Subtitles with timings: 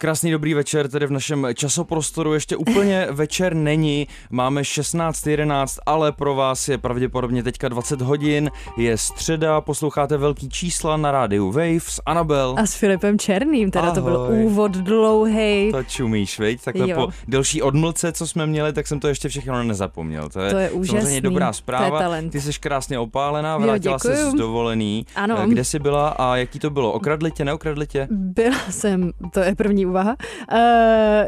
[0.00, 6.34] Krásný dobrý večer, tedy v našem časoprostoru ještě úplně večer není, máme 16.11, ale pro
[6.34, 12.02] vás je pravděpodobně teďka 20 hodin, je středa, posloucháte velký čísla na rádiu Wave s
[12.06, 12.54] Anabel.
[12.58, 13.94] A s Filipem Černým, teda Ahoj.
[13.94, 15.72] to byl úvod dlouhý.
[15.72, 16.64] To čumíš, veď?
[16.64, 16.96] Takhle jo.
[16.96, 20.28] po delší odmlce, co jsme měli, tak jsem to ještě všechno nezapomněl.
[20.28, 21.00] To je, to je úžasný.
[21.00, 22.02] samozřejmě dobrá zpráva.
[22.30, 25.06] Ty jsi krásně opálená, vrátila se z dovolený.
[25.16, 25.46] Ano.
[25.48, 26.92] Kde jsi byla a jaký to bylo?
[26.92, 28.08] Okradli tě, neokradli tě?
[28.10, 30.16] Byla jsem, to je první úvaha.
[30.52, 30.58] Uh,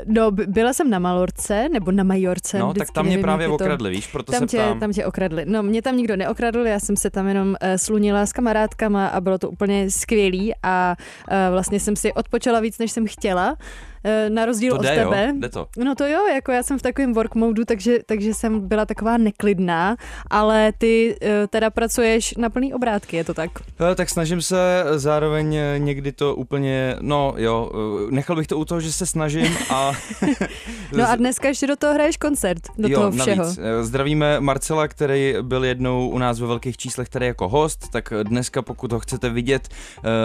[0.07, 2.59] no, byla jsem na Malorce, nebo na Majorce.
[2.59, 4.81] No, tak tam mě nevím, právě okradli, víš, proto tam se tě, ptám.
[4.81, 5.45] Tam tě okradli.
[5.47, 9.21] No, mě tam nikdo neokradl, já jsem se tam jenom uh, slunila s kamarádkama a
[9.21, 13.57] bylo to úplně skvělý a uh, vlastně jsem si odpočala víc, než jsem chtěla.
[13.59, 13.90] Eh,
[14.29, 15.27] na rozdíl to od jde, tebe.
[15.27, 15.35] Jo?
[15.39, 15.67] Jde to.
[15.79, 19.17] No to jo, jako já jsem v takovém work modu, takže, takže jsem byla taková
[19.17, 19.97] neklidná,
[20.31, 23.51] ale ty eh, teda pracuješ na plný obrátky, je to tak?
[23.79, 27.71] Hele, tak snažím se zároveň eh, někdy to úplně, no jo,
[28.11, 29.93] nechal bych to u toho, že se snažím a...
[30.93, 33.45] no a dneska ještě do toho hraješ koncert, do jo, toho všeho.
[33.45, 33.61] Navíc.
[33.81, 38.63] Zdravíme Marcela, který byl jednou u nás ve velkých číslech tady jako host, tak dneska
[38.63, 39.69] pokud ho chcete vidět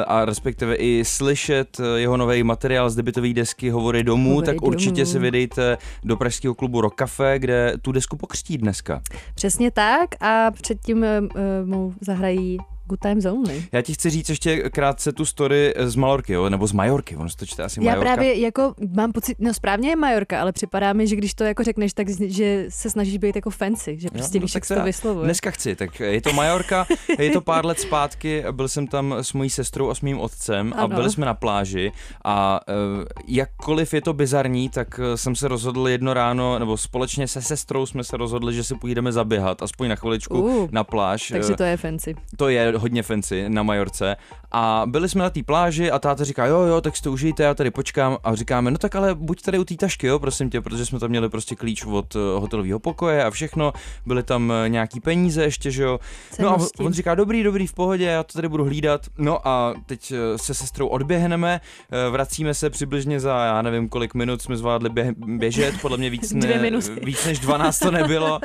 [0.07, 4.55] a respektive i slyšet jeho nový materiál z debitové desky desky Hovory domů, Hovory tak
[4.55, 4.67] domů.
[4.67, 9.01] určitě si vydejte do pražského klubu Rock Cafe, kde tu desku pokřtí dneska.
[9.35, 12.57] Přesně tak a předtím uh, mu zahrají
[12.87, 13.63] Good Times Only.
[13.71, 16.49] Já ti chci říct ještě krátce tu story z Malorky, jo?
[16.49, 19.89] nebo z Majorky, ono se to čte asi Já právě jako mám pocit, no správně
[19.89, 23.35] je Majorka, ale připadá mi, že když to jako řekneš, tak že se snažíš být
[23.35, 25.25] jako fancy, že prostě jo, no, víš, jak to vyslovuje.
[25.25, 26.85] Dneska chci, tak je to Majorka,
[27.19, 30.73] je to pár let zpátky, byl jsem tam s mojí sestrou a s mým otcem
[30.73, 30.83] ano.
[30.83, 31.91] a byli jsme na pláži
[32.25, 37.27] a uh, jakkoliv je to bizarní, tak uh, jsem se rozhodl jedno ráno, nebo společně
[37.27, 41.27] se sestrou jsme se rozhodli, že si půjdeme zaběhat, aspoň na chviličku uh, na pláž.
[41.27, 42.15] Takže to je fancy.
[42.37, 44.15] To je hodně fancy na Majorce
[44.51, 47.43] a byli jsme na té pláži a táta říká, jo, jo, tak si to užijte,
[47.43, 50.49] já tady počkám a říkáme, no tak ale buď tady u té tašky, jo, prosím
[50.49, 53.73] tě, protože jsme tam měli prostě klíč od uh, hotelového pokoje a všechno,
[54.05, 55.99] byly tam uh, nějaký peníze ještě, že jo.
[56.39, 59.01] No a on říká, dobrý, dobrý, v pohodě, já to tady budu hlídat.
[59.17, 61.61] No a teď uh, se sestrou odběhneme,
[62.09, 66.31] vracíme se přibližně za, já nevím, kolik minut jsme zvládli bě- běžet, podle mě víc,
[66.33, 66.71] ne,
[67.03, 68.39] víc než 12 to nebylo.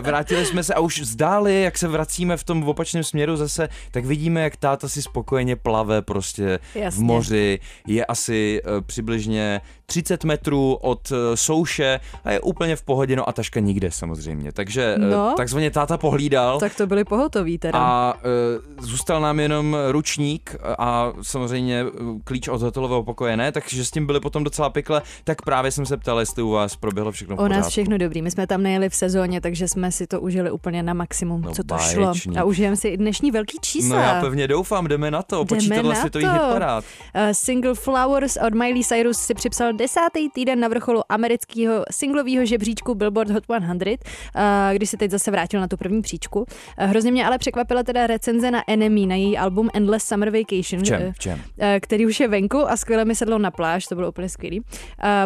[0.00, 3.59] Vrátili jsme se a už zdáli, jak se vracíme v tom opačném směru zase,
[3.90, 7.00] tak vidíme, jak táta si spokojeně plave prostě Jasně.
[7.00, 12.82] v moři, je asi uh, přibližně 30 metrů od uh, souše a je úplně v
[12.82, 14.52] pohodě, no a taška nikde samozřejmě.
[14.52, 16.60] Takže uh, no, takzvaně táta pohlídal.
[16.60, 17.78] Tak to byli pohotoví teda.
[17.78, 21.84] A uh, zůstal nám jenom ručník a samozřejmě
[22.24, 25.02] klíč od hotelového pokoje ne, takže s tím byli potom docela pikle.
[25.24, 28.22] Tak právě jsem se ptal, jestli u vás proběhlo všechno U nás všechno dobrý.
[28.22, 31.52] My jsme tam nejeli v sezóně, takže jsme si to užili úplně na maximum, no,
[31.52, 32.22] co to báječný.
[32.32, 32.38] šlo.
[32.38, 33.96] A užijeme si i dnešní velký čísla.
[33.96, 36.84] No já pevně doufám, jdeme na to, počítadle světový hitparád.
[37.14, 42.94] Uh, single Flowers od Miley Cyrus si připsal desátý týden na vrcholu amerického singlového žebříčku
[42.94, 43.94] Billboard Hot 100, uh,
[44.72, 46.38] když se teď zase vrátil na tu první příčku.
[46.40, 46.46] Uh,
[46.76, 50.84] hrozně mě ale překvapila teda recenze na Enemy, na její album Endless Summer Vacation, v
[50.84, 51.12] čem?
[51.12, 51.38] V čem?
[51.38, 54.60] Uh, který už je venku a skvěle mi sedlo na pláž, to bylo úplně skvělý.
[54.60, 54.64] Uh,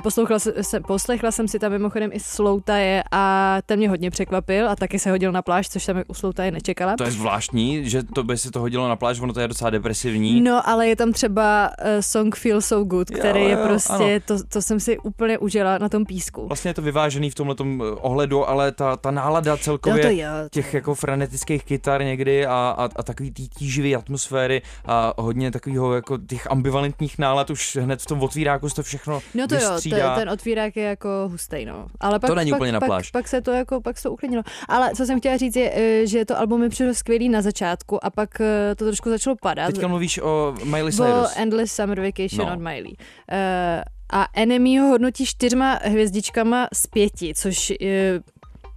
[0.02, 4.76] poslouchala, se, poslechla jsem si tam mimochodem i Sloutaje a ten mě hodně překvapil a
[4.76, 6.96] taky se hodil na pláž, což jsem u Sloutaje nečekala.
[6.96, 9.70] To je zvláštní, že to by se to hodilo na pláž, ono to je docela
[9.70, 10.41] depresivní.
[10.41, 14.20] No, ale je tam třeba uh, song Feel So Good, který jo, jo, je prostě,
[14.25, 16.47] to, to jsem si úplně užila na tom písku.
[16.47, 20.14] Vlastně je to vyvážený v tomhle eh, ohledu, ale ta, ta nálada celkově jo, to
[20.14, 25.50] jo, těch jako frenetických kytar někdy a, a, a takový tý tíživý atmosféry a hodně
[25.50, 29.54] takového jako těch ambivalentních nálad už hned v tom otvíráku se to všechno No to
[29.54, 29.99] vystřídá.
[29.99, 31.87] jo, to, ten otvírák je jako hustý, no.
[32.00, 33.11] Ale pak, to není pak, úplně na pláž.
[33.11, 34.43] Pak, pak, se to jako, pak se to uklidnilo.
[34.69, 38.03] Ale co jsem chtěla říct je, eh, že to album mi přišlo skvělý na začátku
[38.04, 38.30] a pak
[38.76, 39.72] to trošku začalo padat.
[39.72, 41.08] Teďka mluvíš o Miley Cyrus.
[41.08, 42.52] O Endless Summer Vacation no.
[42.52, 42.92] od Miley.
[42.92, 48.20] Uh, a Enemy ho hodnotí čtyřma hvězdičkama z pěti, což je,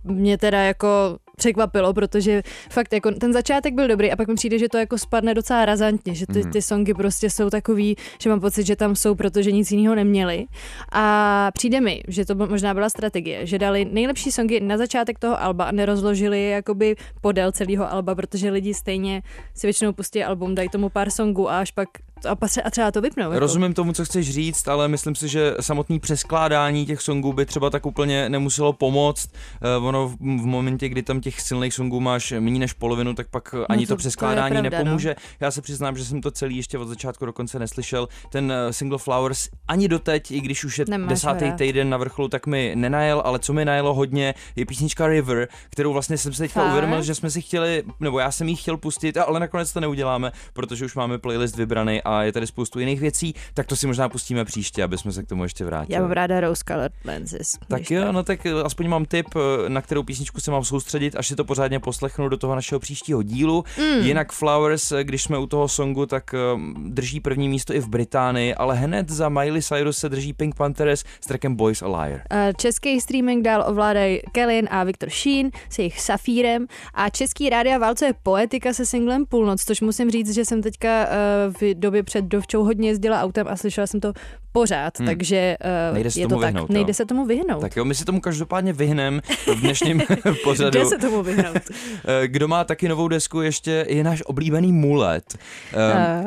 [0.04, 4.60] mě teda jako překvapilo, protože fakt jako ten začátek byl dobrý a pak mi přijde,
[4.60, 6.52] že to jako spadne docela razantně, že ty, mhm.
[6.52, 10.46] ty songy prostě jsou takový, že mám pocit, že tam jsou, protože nic jiného neměli.
[10.92, 15.42] A přijde mi, že to možná byla strategie, že dali nejlepší songy na začátek toho
[15.42, 19.22] alba a nerozložili je jakoby podél celého alba, protože lidi stejně
[19.54, 21.90] si většinou pustí album, dají tomu pár songů a až pak
[22.26, 23.24] a třeba to vypnou.
[23.24, 23.40] Jako.
[23.40, 27.70] Rozumím tomu, co chceš říct, ale myslím si, že samotný přeskládání těch songů by třeba
[27.70, 29.30] tak úplně nemuselo pomoct.
[29.80, 33.28] Uh, ono v, v momentě, kdy tam těch silných songů máš méně než polovinu, tak
[33.28, 34.84] pak no ani to, to přeskládání to pravda, no.
[34.84, 35.10] nepomůže.
[35.10, 35.16] No.
[35.40, 38.08] Já se přiznám, že jsem to celý ještě od začátku do konce neslyšel.
[38.30, 41.56] Ten uh, single Flowers ani doteď, i když už je Nemáš desátý rád.
[41.56, 45.94] týden na vrcholu, tak mi nenajel, ale co mi najelo hodně, je písnička River, kterou
[45.94, 49.18] vlastně jsem se teďka uvědomil, že jsme si chtěli, nebo já jsem ji chtěl pustit,
[49.18, 53.34] ale nakonec to neuděláme, protože už máme playlist vybraný a je tady spoustu jiných věcí,
[53.54, 55.96] tak to si možná pustíme příště, aby jsme se k tomu ještě vrátili.
[55.96, 57.58] Já mám ráda Rose Colored Lenses.
[57.68, 59.28] Tak jo, no tak aspoň mám tip,
[59.68, 63.22] na kterou písničku se mám soustředit, až si to pořádně poslechnu do toho našeho příštího
[63.22, 63.64] dílu.
[63.78, 64.06] Mm.
[64.06, 66.36] Jinak Flowers, když jsme u toho songu, tak
[66.78, 71.04] drží první místo i v Británii, ale hned za Miley Cyrus se drží Pink Panthers
[71.22, 72.22] s trackem Boys a Liar.
[72.58, 78.14] Český streaming dál ovládají Kellen a Viktor Sheen s jejich Safírem a český rádia válcuje
[78.24, 81.08] Poetika se singlem Půlnoc, což musím říct, že jsem teďka
[81.62, 84.14] v době před dovčou hodně jezdila autem a slyšela jsem to
[84.52, 85.08] pořád, hmm.
[85.08, 85.58] takže
[85.90, 86.74] uh, Nejde se je tomu to vyhnout, tak.
[86.74, 87.62] Nejde se tomu vyhnout.
[87.62, 90.02] Tak jo, my si tomu každopádně vyhnem v dnešním
[90.44, 90.80] pořadu.
[90.80, 91.58] Jde se tomu vyhnout.
[92.06, 95.38] Eh, kdo má taky novou desku ještě, je náš oblíbený Mulet.
[95.74, 95.80] Uh,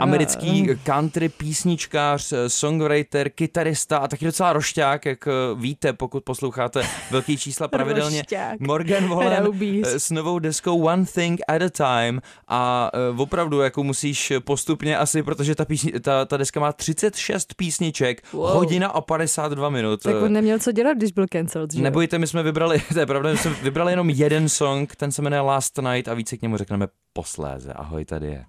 [0.02, 7.36] americký uh, country písničkář, songwriter, kytarista a taky docela rošťák, jak víte, pokud posloucháte velký
[7.36, 8.22] čísla pravidelně.
[8.58, 9.48] Morgan Wallen
[9.82, 15.22] s novou deskou One Thing at a Time a uh, opravdu jako musíš postupně asi,
[15.22, 18.54] protože ta, písni, ta, ta deska má 36 písniček, wow.
[18.54, 20.02] hodina a 52 minut.
[20.02, 21.82] Tak on neměl co dělat, když byl cancelled, že?
[21.82, 25.22] Nebojte, my jsme vybrali, to je pravda, my jsme vybrali jenom jeden song, ten se
[25.22, 27.72] jmenuje Last Night a více k němu řekneme posléze.
[27.72, 28.44] Ahoj, tady je.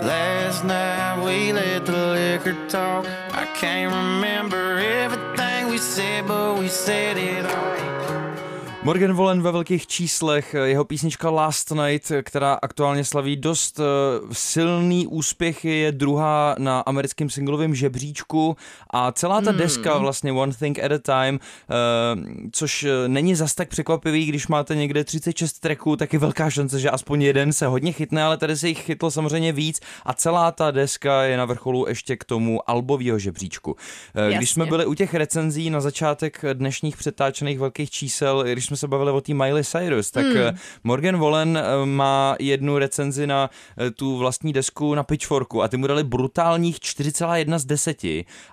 [0.00, 3.06] Last night we let the liquor talk.
[3.32, 4.73] I can't remember
[5.84, 7.93] said, but we said it all.
[8.84, 13.84] Morgan Wallen ve velkých číslech, jeho písnička Last Night, která aktuálně slaví dost eh,
[14.32, 18.56] silný úspěch, je druhá na americkém singlovém žebříčku
[18.90, 19.58] a celá ta hmm.
[19.58, 21.74] deska vlastně One Thing at a Time, eh,
[22.52, 26.80] což eh, není zas tak překvapivý, když máte někde 36 tracků, tak je velká šance,
[26.80, 30.52] že aspoň jeden se hodně chytne, ale tady se jich chytlo samozřejmě víc a celá
[30.52, 33.76] ta deska je na vrcholu ještě k tomu albového žebříčku.
[34.14, 34.36] Jasně.
[34.36, 38.78] Když jsme byli u těch recenzí na začátek dnešních přetáčených velkých čísel, když jsme jsme
[38.80, 40.36] se bavili o té Miley Cyrus, tak hmm.
[40.36, 40.54] Eh,
[40.84, 45.76] Morgan Wallen eh, má jednu recenzi na eh, tu vlastní desku na Pitchforku a ty
[45.76, 48.04] mu dali brutálních 4,1 z 10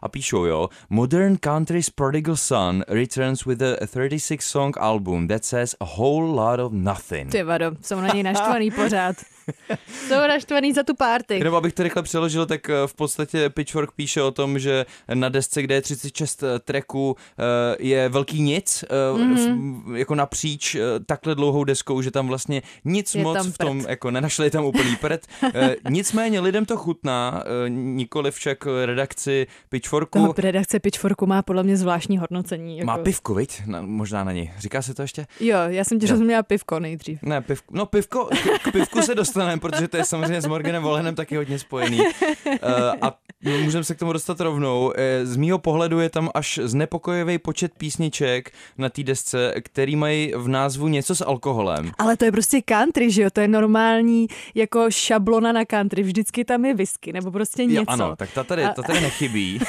[0.01, 5.75] a píšou, jo, Modern Country's Prodigal Son returns with a 36 song album that says
[5.79, 7.31] a whole lot of nothing.
[7.31, 9.15] Ty vado, jsou na něj naštvaný pořád.
[10.07, 11.38] Jsou naštvaný za tu party.
[11.38, 15.30] Jenom abych to rychle přeložil, tak eh, v podstatě Pitchfork píše o tom, že na
[15.30, 19.95] desce, kde je 36 eh, tracků, eh, je velký nic, mm-hmm.
[19.95, 24.50] jako napříč takhle dlouhou deskou, že tam vlastně nic je moc v tom, jako nenašli
[24.50, 25.27] tam úplný prd.
[25.89, 30.19] Nicméně lidem to chutná, nikoli však redakci Pitchforku.
[30.19, 32.77] Toho redakce Pitchforku má podle mě zvláštní hodnocení.
[32.77, 32.88] Jako...
[32.88, 33.62] Má pivko, viď?
[33.65, 34.51] Na, možná na ní.
[34.57, 35.25] Říká se to ještě?
[35.39, 37.19] Jo, já jsem ti rozuměla pivko nejdřív.
[37.21, 40.45] Ne, pivko, no pivko, k, k pivku se dostaneme dostaneme, protože to je samozřejmě s
[40.45, 41.99] Morganem Volenem taky hodně spojený.
[41.99, 42.05] Uh,
[43.01, 43.17] a
[43.63, 44.85] můžeme se k tomu dostat rovnou.
[44.85, 44.93] Uh,
[45.23, 50.47] z mýho pohledu je tam až znepokojivý počet písniček na té desce, který mají v
[50.47, 51.91] názvu něco s alkoholem.
[51.97, 53.29] Ale to je prostě country, že jo?
[53.33, 56.03] To je normální jako šablona na country.
[56.03, 57.79] Vždycky tam je whisky nebo prostě něco.
[57.79, 59.60] Jo, ano, tak ta tady, ta tady nechybí.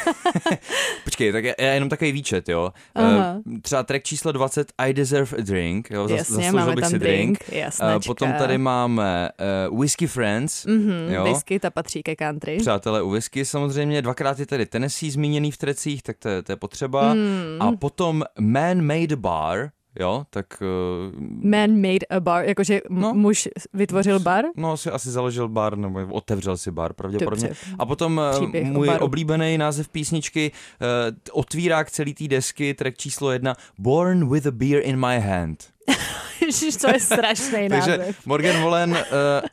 [1.04, 2.72] Počkej, tak je, je jenom takový výčet, jo.
[2.98, 6.08] Uh, třeba track číslo 20 I Deserve a Drink, jo.
[6.08, 7.38] Jasně, máme bych tam si drink.
[7.48, 8.06] drink.
[8.06, 9.28] Potom tady máme
[9.70, 10.66] uh, Whiskey Friends.
[10.66, 11.24] Mm-hmm, jo?
[11.24, 12.56] Whisky, ta patří ke country.
[12.56, 14.02] Přátelé u whisky samozřejmě.
[14.02, 17.14] Dvakrát je tady Tennessee zmíněný v trecích, tak to je, to je potřeba.
[17.14, 17.56] Mm.
[17.60, 20.62] A potom Man Made Bar, Jo, tak...
[20.62, 24.44] Uh, Man made a bar, jakože no, muž vytvořil bar?
[24.56, 27.48] No, si asi založil bar, nebo otevřel si bar, pravděpodobně.
[27.48, 27.76] Dobře.
[27.78, 33.30] A potom uh, můj oblíbený název písničky uh, otvírá k celý té desky, track číslo
[33.30, 35.64] jedna, Born with a beer in my hand.
[36.46, 38.96] Ježiš, to je strašný Takže Morgan Wallen, uh,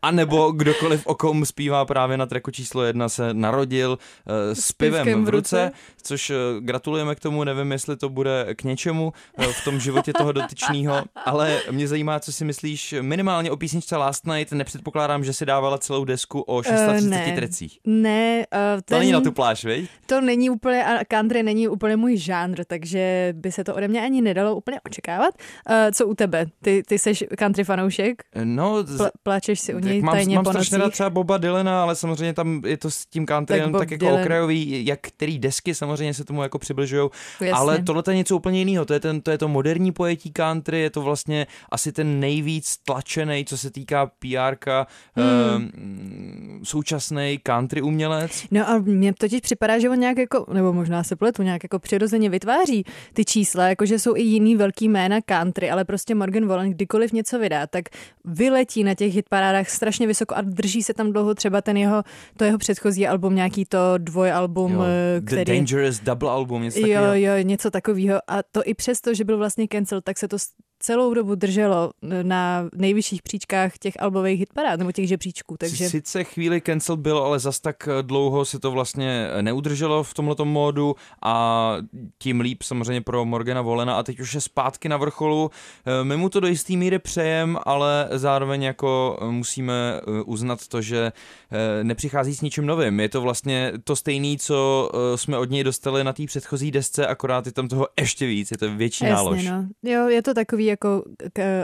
[0.02, 5.26] anebo kdokoliv o kom zpívá právě na treku číslo jedna, se narodil uh, s, pivem
[5.26, 9.64] v ruce, což uh, gratulujeme k tomu, nevím, jestli to bude k něčemu uh, v
[9.64, 14.52] tom životě toho dotyčného, ale mě zajímá, co si myslíš minimálně o písničce Last Night,
[14.52, 17.32] nepředpokládám, že si dávala celou desku o 630 uh, ne.
[17.36, 17.80] trecích.
[17.86, 18.46] Ne.
[18.54, 19.88] Uh, ten, to není na tu pláž, vej?
[20.06, 24.02] To není úplně, a country není úplně můj žánr, takže by se to ode mě
[24.02, 25.34] ani nedalo úplně očekávat.
[25.70, 26.46] Uh, co u tebe?
[26.62, 28.22] Ty ty, ty seš country fanoušek?
[28.44, 30.86] No, Pl- pláčeš si u něj mám, tajně mám po strašně nocích?
[30.86, 33.82] rád třeba Boba Dylana, ale samozřejmě tam je to s tím country Tak tak, Bob
[33.82, 34.22] tak jako Dylan.
[34.22, 37.10] okrajový, jak který desky samozřejmě se tomu jako přibližují,
[37.54, 38.86] ale tohle je něco úplně jiného.
[38.86, 42.78] To je, ten, to je to moderní pojetí country, je to vlastně asi ten nejvíc
[42.86, 45.70] tlačený, co se týká PRka, Hmm.
[45.76, 46.60] hmm.
[46.64, 48.44] současný country umělec.
[48.52, 51.80] No a mně totiž připadá, že on nějak jako, nebo možná se pletu, nějak jako
[51.80, 52.84] přirozeně vytváří
[53.14, 57.40] ty čísla, jakože jsou i jiný velký jména country, ale prostě Morgan Wallen kdykoliv něco
[57.40, 57.86] vydá, tak
[58.26, 62.04] vyletí na těch hitparádách strašně vysoko a drží se tam dlouho třeba ten jeho,
[62.38, 65.58] to jeho předchozí album, nějaký to dvojalbum, Jo, eh, The který...
[65.58, 67.14] Dangerous Double Album, něco Jo, takového.
[67.16, 68.20] jo, něco takového.
[68.28, 70.38] A to i přesto, že byl vlastně cancel, tak se to
[70.80, 71.92] celou dobu drželo
[72.24, 75.90] na nejvyšších příčkách těch albových hitparád, nebo těch žebříčků, takže...
[75.90, 80.96] Sice chvíli cancel byl, ale zas tak dlouho se to vlastně neudrželo v tomhletom módu
[81.22, 81.76] a
[82.18, 85.52] tím líp samozřejmě pro Morgana Volena a teď už je zpátky na vrcholu.
[85.86, 90.82] Eh, My mu to do jistý míry přejem, ale zároveň jako musíme eh, uznat to,
[90.82, 91.12] že
[91.52, 93.00] eh, nepřichází s ničím novým.
[93.00, 97.08] Je to vlastně to stejné, co eh, jsme od něj dostali na té předchozí desce,
[97.08, 99.38] akorát je tam toho ještě víc, je to větší nálož.
[99.38, 99.92] Jasně, no.
[99.92, 101.04] Jo, je to takový jako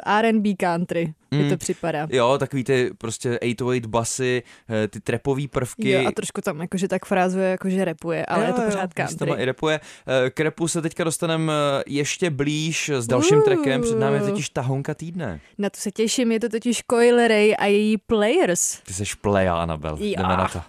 [0.06, 1.40] R&B country, mm.
[1.44, 2.08] mi to připadá.
[2.12, 4.44] Jo, takový ty prostě 808 basy,
[4.84, 5.90] eh, ty trepový prvky.
[5.90, 8.90] Jo, a trošku tam jakože tak frázuje, jakože repuje, ale Jo, je to jo, pořád
[9.00, 9.46] místama i country.
[9.46, 9.80] repuje.
[10.26, 11.54] Eh, K repu se teďka dostaneme
[11.88, 13.44] ještě blíž s dalším Uh.
[13.44, 13.82] trackem.
[13.82, 15.40] Před námi je totiž tahonka týdne.
[15.58, 18.80] Na to se těším, je to totiž Coil Ray a její Players.
[18.80, 19.98] Ty seš playa, Anabel.
[20.00, 20.62] Jdeme na to.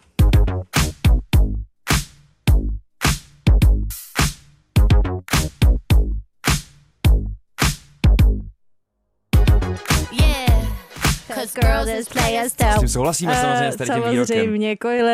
[12.76, 14.24] S tím souhlasíme samozřejmě Eh, s tady tím.
[14.26, 15.06] Samozřejmě Coil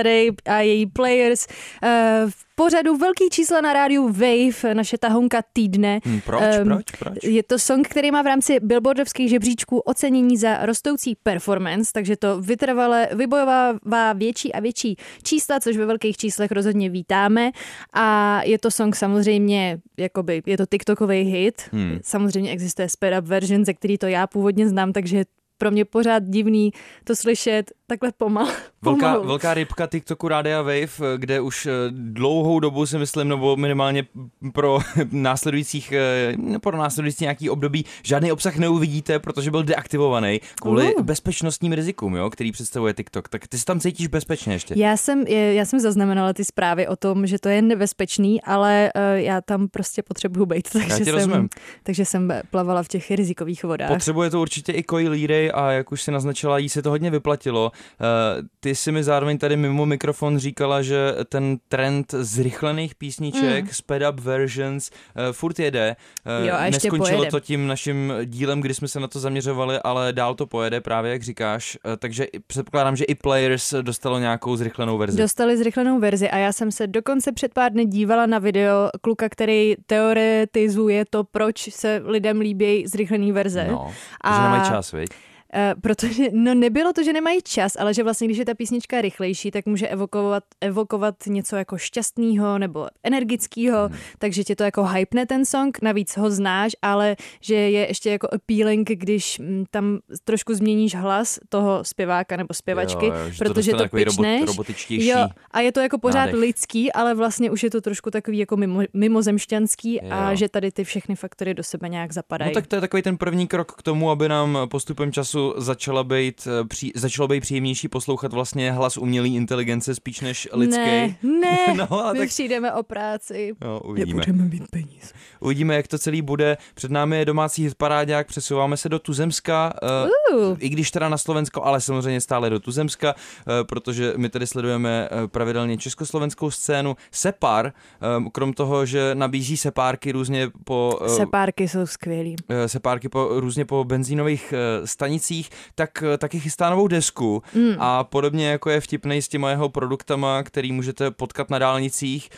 [0.46, 1.46] a její Players.
[1.82, 6.00] Eh, v pořadu velký čísla na rádiu Wave, naše tahonka týdne.
[6.04, 7.18] Hm, proč, Ehm, proč, proč?
[7.22, 12.40] Je to song, který má v rámci billboardovských žebříčků ocenění za rostoucí performance, takže to
[12.40, 17.50] vytrvale vybojovává větší a větší čísla, což ve velkých číslech rozhodně vítáme.
[17.92, 21.62] A je to song samozřejmě, jakoby, je to TikTokový hit.
[21.72, 21.98] Hmm.
[22.02, 25.24] Samozřejmě existuje sped up version, ze který to já původně znám, takže
[25.62, 26.72] pro mě pořád divný
[27.04, 28.48] to slyšet takhle pomal.
[28.82, 34.04] Velká, velká rybka TikToku Rádia Wave, kde už eh, dlouhou dobu si myslím, nebo minimálně
[34.52, 34.78] pro
[35.12, 41.02] následujících, eh, pro následující nějaký období žádný obsah neuvidíte, protože byl deaktivovaný kvůli Uh.
[41.02, 43.28] bezpečnostním rizikům, jo, který představuje TikTok.
[43.28, 44.74] Tak ty se tam cítíš bezpečně ještě.
[44.78, 49.40] Já jsem, já jsem zaznamenala ty zprávy o tom, že to je nebezpečný, ale já
[49.40, 51.48] tam prostě potřebuju být, takže, jsem, rozumím.
[51.82, 53.88] takže jsem plavala v těch rizikových vodách.
[53.88, 57.10] Potřebuje to určitě i Koi Leary a jak už si naznačila, jí se to hodně
[57.10, 57.72] vyplatilo.
[58.00, 63.70] Eh, Ty si mi zároveň tady mimo mikrofon říkala, že ten trend zrychlených písniček, Mm.
[63.72, 65.96] sped up versions, eh, furt jede.
[66.42, 67.30] Eh, Jo, a ještě Neskončilo pojede.
[67.30, 71.12] to tím naším dílem, kdy jsme se na to zaměřovali, ale dál to pojede právě,
[71.12, 71.78] jak říkáš.
[71.98, 75.18] Takže předpokládám, že i Players dostalo nějakou zrychlenou verzi.
[75.18, 79.28] Dostali zrychlenou verzi a já jsem se dokonce před pár dny dívala na video kluka,
[79.28, 83.66] který teoretizuje to, proč se lidem líbí zrychlený verze.
[83.70, 85.10] No, A- že nemají čas, viď?
[85.56, 89.00] Uh, protože, no nebylo to, že nemají čas, ale že vlastně, když je ta písnička
[89.00, 93.98] rychlejší, tak může evokovat, evokovat něco jako šťastného nebo energického, hmm.
[94.18, 98.28] takže tě to jako hypne ten song, navíc ho znáš, ale že je ještě jako
[98.34, 103.44] appealing, když mm, tam trošku změníš hlas toho zpěváka nebo zpěvačky, Jo, jo, že to
[103.44, 104.40] protože to, takový pičneš.
[104.40, 106.34] robot- robotičtější Jo, a je to jako pořád nádech.
[106.34, 110.36] lidský, ale vlastně už je to trošku takový jako mimo, mimozemšťanský a Jo.
[110.36, 112.50] že tady ty všechny faktory do sebe nějak zapadají.
[112.50, 116.04] No tak to je takový ten první krok k tomu, aby nám postupem času začala
[116.04, 120.80] být, eh, pří, začalo být příjemnější poslouchat vlastně hlas umělé inteligence spíš než lidský.
[120.80, 123.52] Ne, ne, No, a my tak- přijdeme o práci.
[123.64, 124.22] No, uvidíme.
[124.26, 125.12] Nebudeme mít peníze.
[125.40, 126.56] Uvidíme, jak to celý bude.
[126.74, 131.18] Před námi je domácí hitparádák, přesouváme se do Tuzemska, uh, Uh, i když teda na
[131.18, 136.96] Slovensko, ale samozřejmě stále do Tuzemska, uh, protože my tady sledujeme uh, pravidelně československou scénu.
[137.10, 137.72] Separ,
[138.16, 140.98] um, krom toho, že nabízí sepárky různě po...
[141.00, 142.36] uh, sepárky jsou skvělý.
[142.48, 145.31] eh, sepárky po, různě po benzínových eh, stanicích,
[145.74, 147.74] tak eh, taky chystá novou desku Mm.
[147.78, 152.30] a podobně jako je vtipnej s těma jeho produktama, který můžete potkat na dálnicích,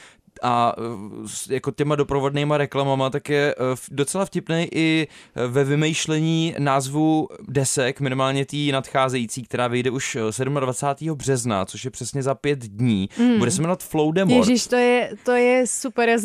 [0.42, 5.08] a eh, jako těma doprovodnýma reklamama, tak je eh, docela vtipný i
[5.48, 11.16] ve vymýšlení názvu desek, minimálně tý nadcházející, která vyjde už eh, 27.
[11.16, 13.08] března, což je přesně za pět dní.
[13.18, 13.38] Mm.
[13.38, 14.48] Bude se jmenovat Flow Demort.
[14.48, 16.16] Ježíš, to je, to je super.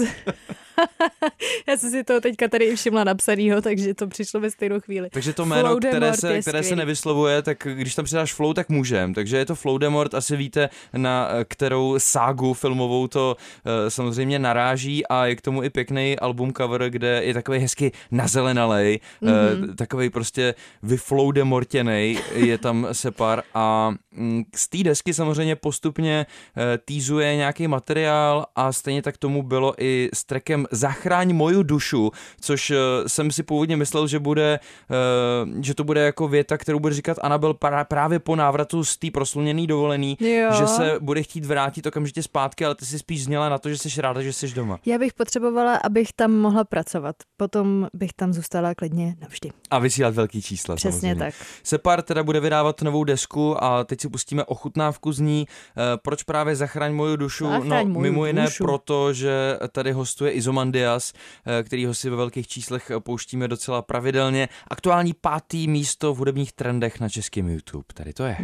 [0.80, 0.86] Já
[1.40, 4.80] se- Já jsem si to teďka tady i všimla napsanýho, takže to přišlo ve stejnou
[4.80, 5.10] chvíli.
[5.10, 8.70] Takže to jméno, Floudemort které se, které se nevyslovuje, tak když tam přidáš flow, tak
[8.70, 9.14] můžem.
[9.14, 15.08] Takže je to Floudemort, asi víte, na eh, kterou ságu filmovou to eh, samozřejmě naráží
[15.08, 19.34] a je k tomu i pěkný album cover, kde je takový hezky nazelenalej, Mhm.
[19.34, 19.76] mm-hmm.
[19.76, 26.26] takový prostě vyfloudemortěnej, je tam Separ a mm, z té desky samozřejmě postupně
[26.58, 32.12] eh, týzuje nějaký materiál a stejně tak tomu bylo i s trekem Zachráň moju dušu,
[32.42, 32.76] což eh,
[33.08, 34.60] jsem si původně myslel, že bude,
[34.92, 37.56] eh, že to bude jako věta, kterou bude říkat Anabel
[37.88, 40.50] právě po návratu z té prosluněný dovolený, Jo.
[40.60, 43.78] že se bude chtít vrátit okamžitě zpátky, ale ty si spíš zněla na to, že
[43.78, 44.80] jsi ráda, že jsi doma.
[44.86, 47.16] Já bych potřebovala, abych tam mohla pracovat.
[47.38, 49.50] Potom bych tam zůstala klidně navždy.
[49.70, 50.76] A vysílat velký čísla.
[50.76, 51.16] Přesně samozřejmě.
[51.26, 51.34] tak.
[51.64, 55.46] Separ teda bude vydávat novou desku a teď si pustíme ochutnávku z ní.
[55.78, 57.46] Eh, Proč právě Zachraň moju dušu?
[57.50, 58.64] Zachraň no, moju mimo jiné dušu.
[58.64, 64.50] proto, že tady hostuje Izomandias, eh, kterýho si ve velkých číslech eh, pouštíme docela pravidelně.
[64.68, 67.86] Aktuální pátý místo v hudebních trendech na českém YouTube.
[67.94, 68.38] Tady to je.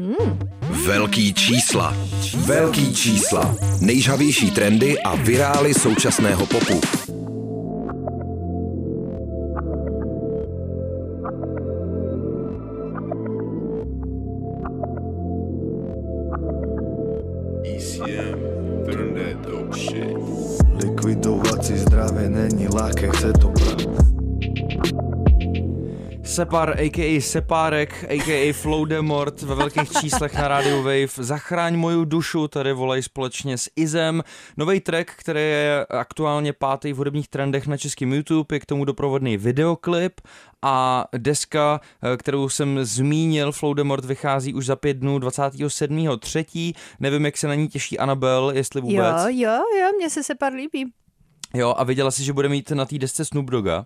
[0.86, 1.96] Velký čísla.
[2.38, 3.56] Velký čísla.
[3.82, 6.82] Nejžhavější trendy a virály současného popu.
[17.66, 18.40] ECM,
[18.86, 20.45] turn that dope shit.
[21.06, 25.15] Likvidovat si zdravě není ľahké, chce to pravda.
[26.26, 27.22] Separ, a.k.a.
[27.22, 28.54] Sepárek, a.k.a.
[28.54, 31.08] Floudemort ve velkých číslech na rádiu Wave.
[31.18, 34.24] Zachráň moju dušu, tady volají společně s Izem.
[34.58, 38.86] Nový track, který je aktuálně pátý v hudebních trendech na českém YouTube, je k tomu
[38.86, 40.22] doprovodný videoklip
[40.62, 41.82] a deska,
[42.18, 46.74] kterou jsem zmínil, Floudemort vychází už za pět dnů 27.3.
[47.00, 49.16] Nevím, jak se na ní těší Anabel, jestli vůbec.
[49.28, 50.86] Jo, jo, jo, mně se Separ líbí.
[51.54, 53.86] jo a viděla si, že bude mít na té desce Snoop Dogga.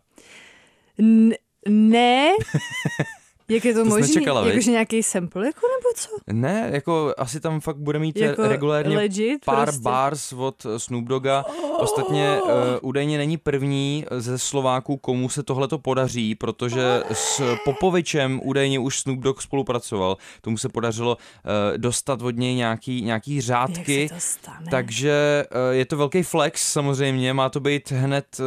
[1.00, 1.34] N-
[1.66, 2.36] ne,
[3.50, 4.22] jak je to, To možné?
[4.46, 6.10] Jakože nějaký sample, jako nebo co?
[6.34, 9.82] Ne, jako asi tam fakt bude mít Jako regulérně legit pár prostě?
[9.82, 11.46] bars od Snoop Dogga.
[11.78, 12.50] Ostatně uh,
[12.82, 19.00] údajně není první ze Slováků, komu se tohle to podaří, protože s Popovičem údajně už
[19.00, 20.18] Snoop Dogg spolupracoval.
[20.42, 24.02] Tomu se podařilo uh, dostat od něj nějaký, nějaký řádky.
[24.02, 24.68] Jak se to stane?
[24.72, 28.46] Takže uh, je to velký flex samozřejmě, má to být hned, uh,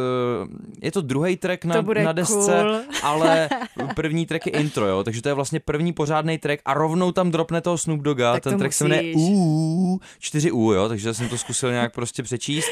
[0.81, 2.75] je to druhý track na, na desce, cool.
[3.03, 3.49] ale
[3.95, 7.31] první track je intro, jo, takže to je vlastně první pořádný track a rovnou tam
[7.31, 9.37] dropne toho Snoop Dogga, Tak ten track se jmenuje musíš.
[9.37, 12.71] U, 4 U, jo, takže jsem to zkusil nějak prostě přečíst.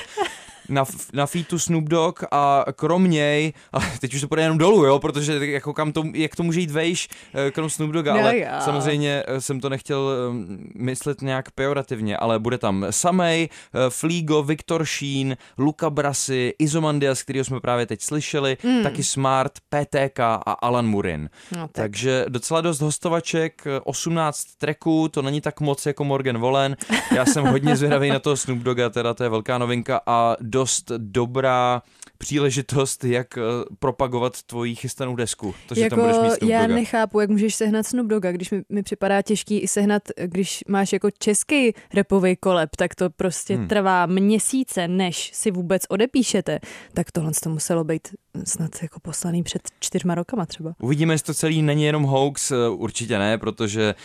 [0.72, 4.86] Na, na featu Snoop Dogg a krom něj, a teď už to půjde jenom dolů,
[4.86, 7.10] jo, protože jako kam to, jak to může jít vejš,
[7.48, 8.46] eh, krom Snoop Dogga, No ale jo.
[8.60, 10.34] samozřejmě eh, jsem to nechtěl eh,
[10.76, 17.46] myslet nějak pejorativně, ale bude tam Samej, eh, Flígo, Viktor Sheen, Luca Brasi, Izomandias, kterýho
[17.46, 18.84] jsme právě teď slyšeli, Hmm.
[18.84, 21.30] taky Smart, PTK a Alan Murin.
[21.52, 21.72] No, tak.
[21.74, 26.78] Takže docela dost hostovaček, eh, 18 tracků, to není tak moc jako Morgan Wallen.
[27.16, 30.92] Já jsem hodně zvědavý na toho Snoop Dogga, teda to je velká novinka a dost
[30.98, 31.82] dobrá
[32.18, 33.42] příležitost, jak eh,
[33.80, 35.56] propagovat tvoji chystanou desku.
[35.68, 36.76] To, že jako tam budeš mít Snoop já Dogga.
[36.76, 40.94] nechápu, jak můžeš sehnat Snoop Dogga, když mi, mi připadá těžký i sehnat, když máš
[40.94, 43.68] jako český repový koleb, tak to prostě hmm.
[43.68, 46.60] trvá měsíce, než si vůbec odepíšete.
[46.94, 48.08] Tak tohle to muselo být
[48.44, 50.74] snad jako poslaný před čtyřma rokama třeba.
[50.82, 53.96] Uvidíme, jestli to celý není jenom hoax, eh, určitě ne, protože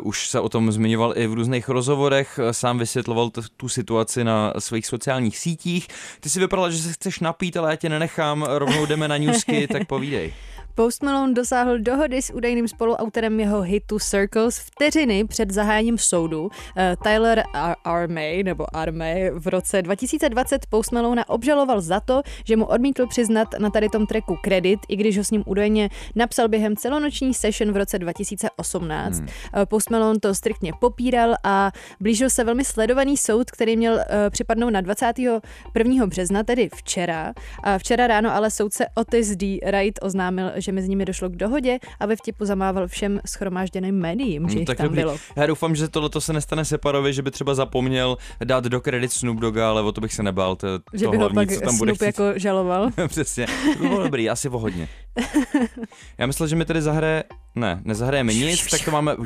[0.00, 3.68] uh, už se o tom zmiňoval i v různých rozhovorech, eh, sám vysvětloval t- tu
[3.68, 5.88] situaci na svých sociálních sítích.
[6.20, 9.66] Ty si vypadala, že se chceš napít, ale já tě nenechám, rovnou jdeme na newsky,
[9.72, 10.32] tak povídej.
[10.76, 16.50] Post Malone dosáhl dohody s údajným spoluautorem jeho hitu Circles vteřiny před zahájením soudu.
[16.76, 22.56] Eh, Tyler Ar- Armey, nebo Armey, v roce 2020 Post Malone obžaloval za to, že
[22.56, 26.48] mu odmítl přiznat na tady tom tracku kredit, i když ho s ním údajně napsal
[26.48, 29.18] během celonoční session v roce 2018.
[29.18, 29.28] Hmm.
[29.64, 34.72] Post Malone to striktně popíral a blížil se velmi sledovaný soud, který měl eh, připadnout
[34.72, 36.06] na 21.
[36.06, 37.32] března, tedy včera.
[37.62, 39.58] A včera ráno ale soudce Otis D.
[39.66, 44.48] Wright oznámil, že mezi nimi došlo k dohodě a ve vtipu zamával všem schromážděným médiím,
[44.48, 45.00] že jich tam No, dobrý.
[45.02, 45.16] bylo.
[45.36, 49.38] Já doufám, že tohle se nestane Separovi, že by třeba zapomněl dát do kredit Snoop
[49.38, 51.78] Dogga, ale o to bych se nebál, to, Že by ho hlavní, pak co tam
[51.78, 52.04] bude Snoop chtít.
[52.06, 52.90] jako žaloval.
[53.08, 53.46] Přesně,
[53.76, 54.88] to by bylo dobrý, asi o hodně.
[56.18, 57.24] Já myslel, že mi tady zahraje,
[57.54, 59.16] ne, nezahrajeme nic, tak to máme,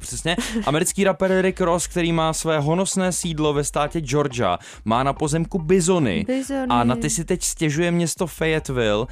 [0.00, 0.36] přesně.
[0.66, 5.58] Americký rapper Rick Ross, který má své honosné sídlo ve státě Georgia, má na pozemku
[5.58, 6.24] bizony.
[6.26, 6.66] Bizony.
[6.70, 9.06] A na ty si teď stěžuje město Fayetteville.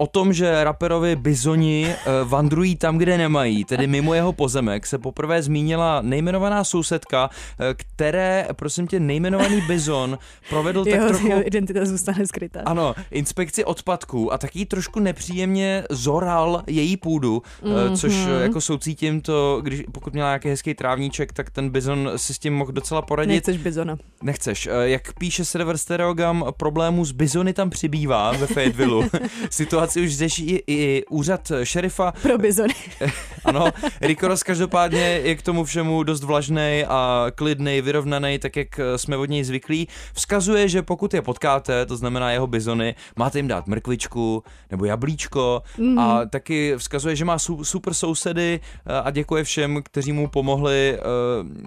[0.00, 4.98] O tom, že raperovi bizoni eh, vandrují tam, kde nemají, tedy mimo jeho pozemek, se
[4.98, 11.26] poprvé zmínila nejmenovaná sousedka, eh, které, prosím tě, nejmenovaný bizon provedl tak Jeho, trochu...
[11.26, 12.60] jeho identita zůstane skrytá.
[12.66, 17.96] Ano, inspekci odpadků a taky trošku nepříjemně zoral její půdu, mm-hmm.
[17.96, 18.40] což Mhm.
[18.40, 22.54] jako soucítím to, když pokud měla nějaký hezký trávníček, tak ten bizon si s tím
[22.54, 23.32] mohl docela poradit.
[23.32, 23.96] Nechceš bizona.
[24.22, 24.68] Nechceš.
[24.82, 29.08] Jak píše server Stereogam, problémů s bizony tam přibývá ve Fayetteville.
[29.90, 32.12] Situaci už řeší i, i úřad šerifa.
[32.22, 32.74] Pro bizony.
[33.44, 33.64] Ano,
[34.00, 39.16] Rikoros každopádně je k tomu všemu dost vlažnej a klidnej, vyrovnaný, tak jak eh, jsme
[39.16, 39.88] od něj zvyklí.
[40.12, 45.62] Vzkazuje, že pokud je potkáte, to znamená jeho bizony, máte jim dát mrkvičku nebo jablíčko
[45.78, 45.98] mm.
[45.98, 50.98] a taky vzkazuje, že má su- super sousedy eh, a děkuje všem, kteří mu pomohli
[50.98, 51.00] eh,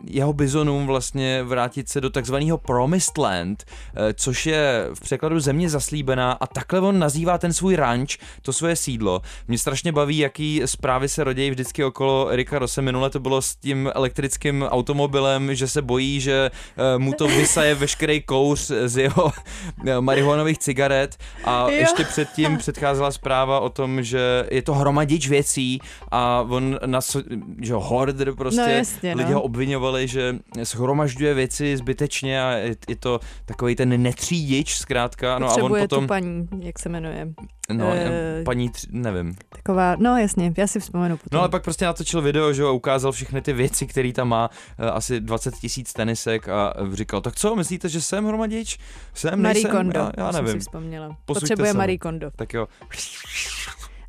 [0.08, 3.64] jeho bizonům vlastně vrátit se do takzvaného Promised Land,
[4.14, 8.76] což je v překladu země zaslíbená a takhle on nazývá ten svůj ranč, to svoje
[8.76, 9.22] sídlo.
[9.48, 12.82] Mě strašně baví, jaký zprávy se rodějí vždycky okolo Erika Rose.
[12.82, 17.76] Minule to bylo s tím elektrickým automobilem, že se bojí, že eh, mu to vysaje
[17.76, 19.32] veškerý kouř z jeho
[19.88, 21.78] eh, marihuanových cigaret a Jo.
[21.78, 25.80] ještě předtím předcházela zpráva o tom, že je to hromadič věcí
[26.12, 27.00] a on na,
[27.62, 29.22] že ho hoarder prostě, No jasně, no.
[29.22, 35.40] lidi ho obvinovali, že shromažďuje věci zbytečně a je, je to takový ten netřídič zkrátka.
[35.40, 37.28] No a on potom, tu paní, jak se jmenuje.
[37.72, 39.36] No, eh, paní, tři- nevím.
[39.50, 41.30] Taková, no jasně, já si vzpomenu potom.
[41.38, 44.50] No ale pak prostě natočil video, že jo, ukázal všechny ty věci, které tam má,
[44.80, 48.78] eh, asi 20 tisíc tenisek a říkal, tak co, myslíte, že jsem hromadič?
[49.14, 49.72] Jsem, Marie nejsem?
[49.72, 50.62] Kondo, Já, já to jsem nevím.
[50.62, 51.08] si vzpomněla.
[51.26, 51.74] Posuďte Potřebuje.
[51.74, 52.32] Marie Kondo.
[52.36, 52.68] Tak jo.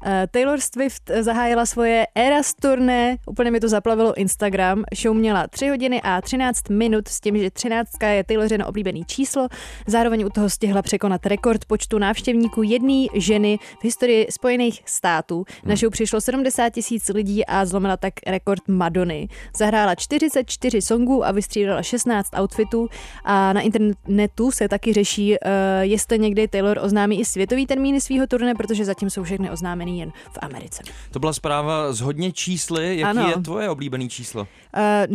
[0.05, 4.85] Uh, Taylor Swift zahájila svoje Eras turné, úplně mi to zaplavilo Instagram.
[4.95, 9.49] Show měla 3 hodiny a 13 minut s tím, že 13 je Taylorino oblíbený číslo.
[9.87, 15.45] Zároveň u toho stihla překonat rekord počtu návštěvníků jedné ženy v historii Spojených států.
[15.64, 19.29] Na show přišlo 70 tisíc lidí a zlomila tak rekord Madony.
[19.57, 22.88] Zahrála 44 songů a vystřídala 16 outfitů
[23.25, 25.37] a na internetu se taky řeší, uh,
[25.81, 30.12] jestli někdy Taylor oznámí i světový termíny svého turné, protože zatím jsou všechny oznámený jen
[30.33, 30.83] v Americe.
[31.11, 32.98] To byla zpráva z hodně čísly.
[32.98, 33.28] Jaký Ano.
[33.28, 34.40] je tvoje oblíbený číslo?
[34.42, 34.46] Uh,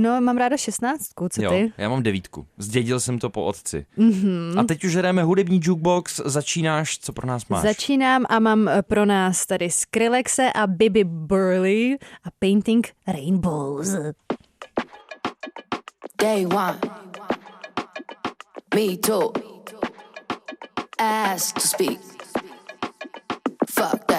[0.01, 1.73] no, mám ráda 16, co Jo, ty?
[1.77, 2.45] já mám devítku.
[2.57, 3.85] Zdědil jsem to po otci.
[3.97, 4.59] Mm-hmm.
[4.59, 6.21] A teď už hrajeme hudební jukebox.
[6.25, 7.61] Začínáš, co pro nás máš?
[7.61, 13.95] Začínám a mám eh, pro nás tady Skrillexe a Bibi Burley a Painting Rainbows.
[16.21, 16.79] Day one.
[18.75, 19.31] Me too.
[20.99, 21.99] Ask to speak.
[23.71, 24.18] Fuck that.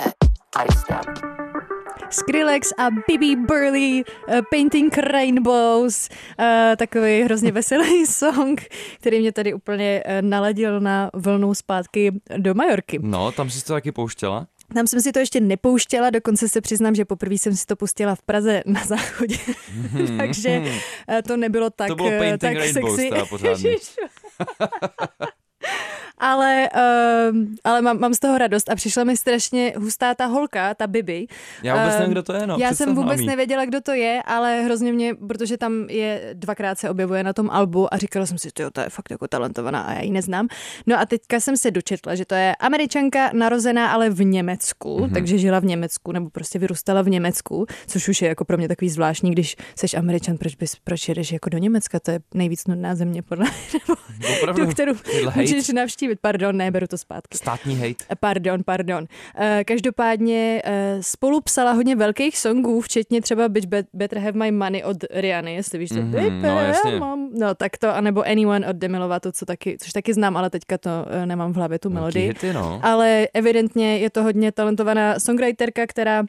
[2.11, 6.09] Skrillex a Bibi Burley, uh, Painting Rainbows,
[6.39, 6.45] uh,
[6.77, 8.61] takový hrozně veselý song,
[9.01, 12.99] který mě tady úplně uh, naladil na vlnu zpátky do Majorky.
[13.03, 14.47] No, tam jsi to taky pouštěla?
[14.75, 18.15] Tam jsem si to ještě nepouštěla, dokonce se přiznám, že poprvé jsem si to pustila
[18.15, 19.37] v Praze na záchodě,
[20.19, 20.63] takže
[21.09, 23.77] eh, to nebylo tak, To bylo tak Rainbows sexy.
[26.21, 26.69] ale
[27.31, 30.87] um, ale mám, mám z toho radost a přišla mi strašně hustá ta holka, ta
[30.87, 31.27] Bibi.
[31.63, 32.57] Já vůbec Ehm, nevím, kdo to je, no.
[32.61, 36.91] Já jsem vůbec nevěděla, kdo to je, ale hrozně mě, protože tam je dvakrát se
[36.91, 39.93] objevuje na tom albu a říkala jsem si, jo, to je fakt jako talentovaná a
[39.93, 40.49] já ji neznám.
[40.87, 45.09] No a teďka jsem se dočetla, že to je američanka narozená ale v Německu, Mhm.
[45.11, 45.15] mm-hmm.
[45.15, 48.69] takže žila v Německu nebo prostě vyrůstala v Německu, což už je jako pro mě
[48.69, 52.67] takový zvláštní, když seš američan, proč bys, proč jedeš jako do Německa, to je nejvíc
[52.67, 53.81] nudná země podle mě,
[54.47, 54.93] nebo tu, kterou
[55.37, 56.10] můžeš navštívit.
[56.21, 57.39] Pardon, ne, beru to zpátky.
[57.39, 58.05] Státní hate.
[58.21, 59.07] Pardon, pardon.
[59.39, 64.51] Eh, Každopádně eh, spolu psala hodně velkých songů, včetně třeba Bitch Bet- Better Have My
[64.53, 66.91] Money od Riany, jestli víš, co Mhm, Better no, jasně.
[66.93, 67.01] My-
[67.39, 70.79] No tak to, anebo Anyone od Demi Lovato, co taky, což taky znám, ale teďka
[70.79, 72.27] to eh, nemám v hlavě tu melodii.
[72.27, 72.81] hity, no.
[72.83, 76.23] Ale evidentně je to hodně talentovaná songwriterka, která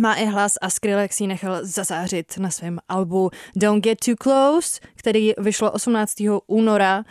[0.00, 4.80] má i hlas a Skrillex ji nechal zazářit na svém albu Don't Get Too Close,
[4.94, 6.14] který vyšlo 18.
[6.46, 7.04] února, uh,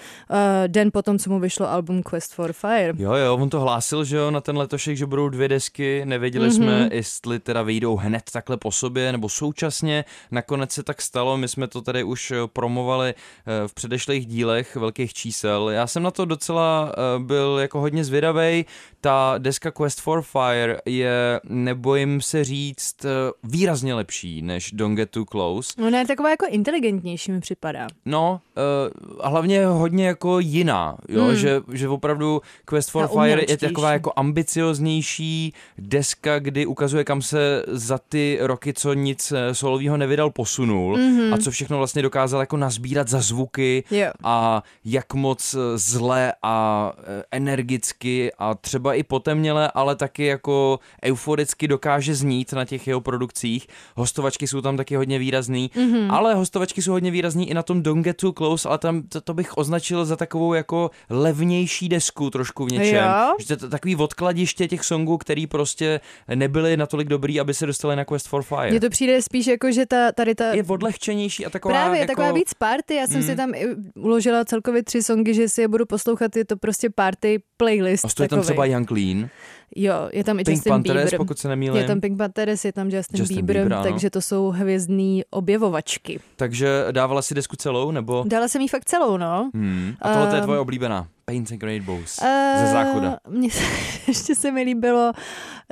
[0.67, 2.93] den potom, co mu vyšlo album Quest for Fire.
[2.97, 6.47] Jo, jo, on to hlásil, že jo, na ten letošek, že budou dvě desky, nevěděli
[6.47, 6.53] Mhm.
[6.53, 6.85] mm-hmm.
[6.85, 11.47] jsme, jestli teda vyjdou hned takhle po sobě, nebo současně, nakonec se tak stalo, my
[11.47, 16.11] jsme to tady už eh, promovali eh, v předešlých dílech velkých čísel, já jsem na
[16.11, 18.65] to docela byl jako hodně zvědavej,
[19.01, 23.09] ta deska Quest for Fire je, nebojím se říct, říct, eh,
[23.43, 25.73] výrazně lepší než Don't Get Too Close.
[25.87, 27.87] Ona je taková jako inteligentnější mi připadá.
[28.05, 31.35] No, uh, a hlavně hodně jako jiná, jo, Hmm.
[31.35, 37.21] že, že opravdu Quest for A Fire je taková jako ambicioznější deska, kdy ukazuje, kam
[37.21, 41.33] se za ty roky, co nic eh, solového nevydal, posunul Mhm.
[41.33, 44.11] a co všechno vlastně dokázal jako nazbírat za zvuky Jo.
[44.23, 46.93] a jak moc zle a
[47.31, 53.67] energicky a třeba i potemněle, ale taky jako euforicky dokáže znít na těch jeho produkcích.
[53.95, 56.11] Hostovačky jsou tam taky hodně výrazný, Mhm.
[56.11, 59.21] ale hostovačky jsou hodně výrazný i na tom Don't Get Too Close, ale tam to,
[59.21, 62.95] to bych označil za takovou jako levnější desku trošku v něčem.
[63.05, 63.35] Jo?
[63.47, 65.99] Že to je takový odkladiště těch songů, který prostě
[66.35, 68.71] nebyly natolik dobrý, aby se dostali na Quest for Fire.
[68.71, 70.53] Mně to přijde spíš jako, že ta, tady ta...
[70.53, 72.11] je odlehčenější a taková Právě, jako...
[72.11, 72.95] taková víc party.
[72.95, 73.23] Já jsem Mm.
[73.27, 73.51] si tam
[73.95, 76.35] uložila celkově tři songy, že si je budu poslouchat.
[76.35, 78.05] Je to prostě party playlist.
[78.05, 78.45] A stojí tam takovej.
[78.45, 79.29] třeba Young Lean,
[79.75, 81.17] Jo, je tam i Pink Justin Panthers, Bieber.
[81.17, 81.81] pokud se nemýlím.
[81.81, 83.83] Je tam Pink Panthers, je tam Justin, Justin Bieber, Bieber, ano.
[83.83, 86.19] takže to jsou hvězdný objevovačky.
[86.35, 88.23] Takže dávala si desku celou, nebo?
[88.27, 89.51] Dala jsem jí fakt celou, no.
[89.53, 89.93] Hmm.
[90.01, 91.07] A tohle to je Ehm, tvoje oblíbená.
[91.25, 92.19] Paints and Rainbows.
[92.21, 93.17] Eh, Ze záchoda.
[93.29, 93.63] Mně se,
[94.07, 95.11] ještě se mi líbilo,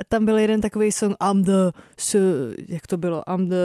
[0.08, 2.16] tam byl jeden takový song I'm the, s,
[2.68, 3.56] jak to bylo, I'm the,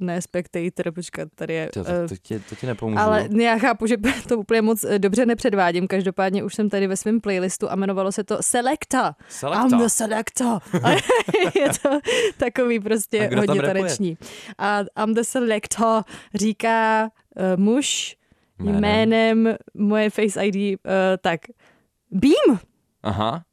[0.00, 1.70] ne spectator, počkat, tady je.
[1.74, 3.00] To, to, eh, to, tě, to ti nepomůžu.
[3.00, 3.96] ale já chápu, že
[4.28, 5.88] to úplně moc eh, dobře nepředvádím.
[5.88, 9.16] Každopádně už jsem tady ve svém playlistu a jmenovalo se to Selecta.
[9.28, 9.62] Selecta.
[9.62, 10.60] I'm the selector.
[10.82, 10.90] A
[11.60, 12.00] je to
[12.36, 14.18] takový prostě hodně taneční.
[14.58, 16.02] A I'm the selector
[16.34, 18.17] říká uh, muž
[18.60, 18.80] Jménem?
[18.80, 21.40] jménem moje Face ID, uh, tak
[22.10, 22.58] Beam.
[23.02, 23.44] Aha.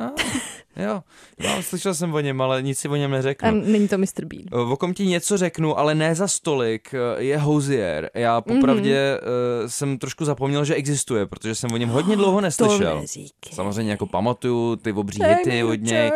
[0.00, 0.04] A,
[0.76, 1.02] jo,
[1.38, 3.62] no, slyšel jsem o něm, ale nic si o něm A neřeknu.
[3.64, 4.24] není to Mr.
[4.24, 4.70] Bean.
[4.70, 8.10] O kom ti něco řeknu, ale ne za stolik, je Housier.
[8.14, 9.68] Já popravdě mm-hmm.
[9.68, 13.04] jsem trošku zapomněl, že existuje, protože jsem o něm hodně dlouho neslyšel.
[13.40, 13.54] To.
[13.54, 16.12] Samozřejmě jako pamatuju ty obří hity od něj.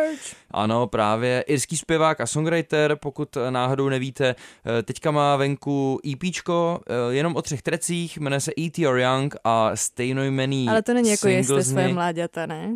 [0.51, 1.41] Ano, právě.
[1.47, 4.35] Irský zpěvák a songwriter, pokud eh, náhodou nevíte,
[4.79, 8.87] eh, teďka má venku EPčko, eh, jenom o třech trecích, jmenuje se E.T.
[8.87, 12.73] or Young a stejnojmený Ale to není jako jestli své mláďata, ne?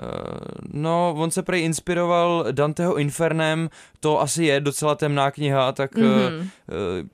[0.00, 0.06] Eh,
[0.72, 3.70] No, on se prej inspiroval Danteho Infernem,
[4.00, 6.30] to asi je docela temná kniha, tak mm-hmm.
[6.38, 6.48] Mhm.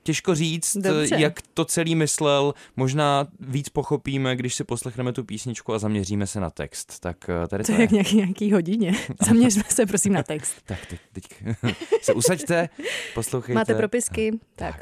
[0.03, 1.15] těžko říct, Dobře.
[1.17, 2.53] jak to celý myslel.
[2.75, 6.99] Možná víc pochopíme, když si poslechneme tu písničku a zaměříme se na text.
[6.99, 8.93] Tak tady To to je jak nějaký, nějaký hodině.
[9.27, 10.55] Zaměřme se prosím na text.
[10.65, 11.23] Tak teď, teď
[12.01, 12.69] se usaďte,
[13.13, 13.59] poslouchejte.
[13.59, 14.39] Máte propisky?
[14.55, 14.75] Tak.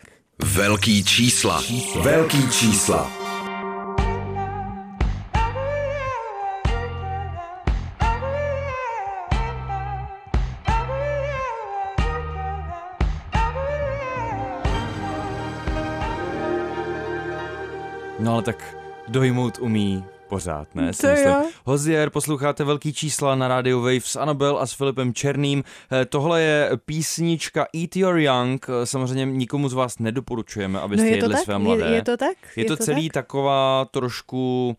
[0.43, 1.63] Velký čísla.
[2.01, 3.30] Velký čísla.
[18.31, 18.75] No ale tak
[19.07, 20.91] dojmout umí pořád, ne?
[21.01, 21.43] To jo.
[21.65, 25.63] Hozier, posloucháte velký čísla na Radio Wave s Anabel a s Filipem Černým.
[25.91, 28.65] Eh, Tohle je písnička Eat Your Young.
[28.69, 31.43] Eh, Samozřejmě nikomu z vás nedoporučujeme, abyste No je to jedli tak?
[31.43, 31.85] své mladé.
[31.85, 32.37] Je, je to tak?
[32.55, 33.13] Je to celý tak?
[33.23, 34.75] taková trošku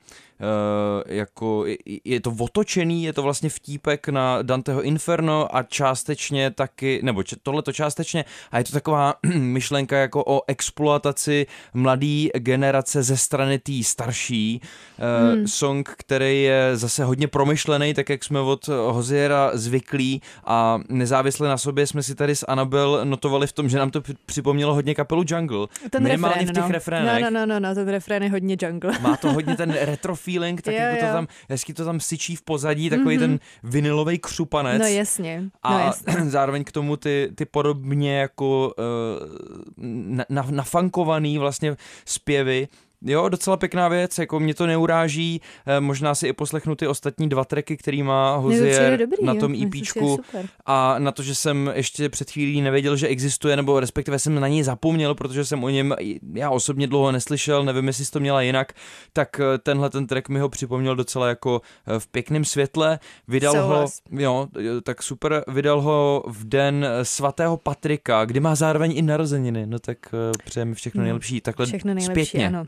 [1.07, 1.65] jako,
[2.05, 7.63] je, to otočený, je to vlastně vtípek na Danteho Inferno a částečně taky, nebo tohle
[7.63, 13.73] to částečně, a je to taková myšlenka jako o exploataci mladé generace ze strany té
[13.83, 14.61] starší.
[14.99, 15.47] Uh, Hmm.
[15.49, 21.59] Song, který je zase hodně promyšlený, tak jak jsme od Hoziera zvyklí a nezávisle na
[21.59, 24.95] sobě jsme si tady s Anabel notovali v tom, že nám to při- připomnělo hodně
[24.95, 25.67] kapelu Jungle.
[25.91, 26.73] Ten Minimálně refrén, v těch no.
[26.73, 27.23] refrénech.
[27.23, 28.93] No, no, no, no, ten refrén je hodně jungle.
[29.01, 31.13] Má to hodně ten retro feeling, tak Jo, jako to jo.
[31.13, 33.21] tam, hezky to tam syčí v pozadí, takový mm-hmm.
[33.21, 34.81] ten vinilový křupanec.
[34.81, 36.13] No jasně, no a jasně.
[36.31, 39.85] zároveň k tomu ty, ty podobně jako uh,
[40.17, 42.69] na, na, nafankovaný vlastně zpěvy.
[43.05, 47.29] Jo, docela pěkná věc, jako mě to neuráží, eh, možná si i poslechnu ty ostatní
[47.29, 49.41] dva tracky, který má přijde Hozier na jo.
[49.41, 50.21] tom je EPčku
[50.67, 54.49] a na to, že jsem ještě před chvílí nevěděl, že existuje, nebo respektive jsem na
[54.49, 55.95] něj zapomněl, protože jsem o něm
[56.35, 58.73] já osobně dlouho neslyšel, nevím, jestli jsi to měla jinak,
[59.13, 62.99] tak eh, tenhle ten track mi ho připomněl docela jako eh, v pěkném světle.
[63.29, 64.01] Vydal Souhlas.
[64.13, 64.49] ho, jo,
[64.85, 69.99] tak super, vydal ho v den svatého Patrika, kdy má zároveň i narozeniny, no tak
[70.45, 72.47] přejeme všechno No, nejlepší, takhle Všechno nejlepší, zpětně.
[72.47, 72.65] ano.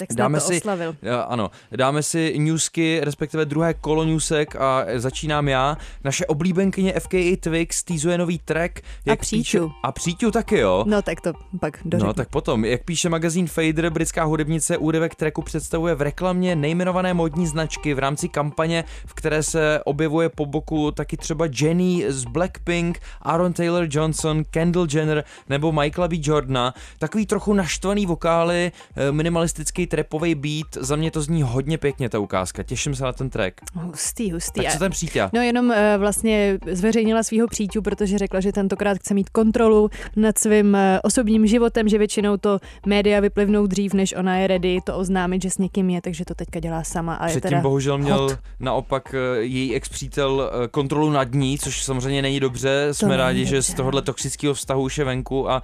[0.00, 0.96] Tak snad Dáme to si- oslavil.
[1.02, 5.76] Já, Ano, dáme si newsky, respektive druhé kolo newsek a začínám já.
[6.04, 8.80] Naše oblíbenkyně FKA Twix týzuje nový track.
[9.06, 9.42] Jak Příťu.
[9.68, 10.84] Píše, a Příťu taky, jo?
[10.86, 12.06] No tak to pak dořeknu.
[12.06, 17.14] No tak potom, jak píše magazín Fader, britská hudebnice úryvek tracku představuje v reklamě nejmenované
[17.14, 22.24] módní značky v rámci kampaně, v které se objevuje po boku taky třeba Jenny z
[22.24, 26.16] Blackpink, Aaron Taylor Johnson, Kendall Jenner nebo Michaela B.
[26.22, 26.74] Jordana.
[26.98, 32.18] Takový trochu naštvaný vokály, eh, minimalistický trepový beat, za mě to zní hodně pěkně ta
[32.18, 33.54] ukázka, těším se na ten track.
[33.74, 34.62] Hustý, hustý.
[34.62, 35.30] Tak co ten přítě?
[35.32, 40.38] No jenom uh, vlastně zveřejnila svého příťu, protože řekla, že tentokrát chce mít kontrolu nad
[40.38, 44.96] svým uh, osobním životem, že většinou to média vyplivnou dřív, než ona je ready to
[44.96, 47.14] oznámit, že s někým je, takže to teďka dělá sama.
[47.14, 48.38] A je Předtím teda bohužel měl hot.
[48.60, 52.88] naopak eh, její ex-přítel kontrolu nad ní, což samozřejmě není dobře.
[52.92, 53.72] Jsme není rádi, že dobře.
[53.72, 55.62] z tohohle toxického vztahu už je venku a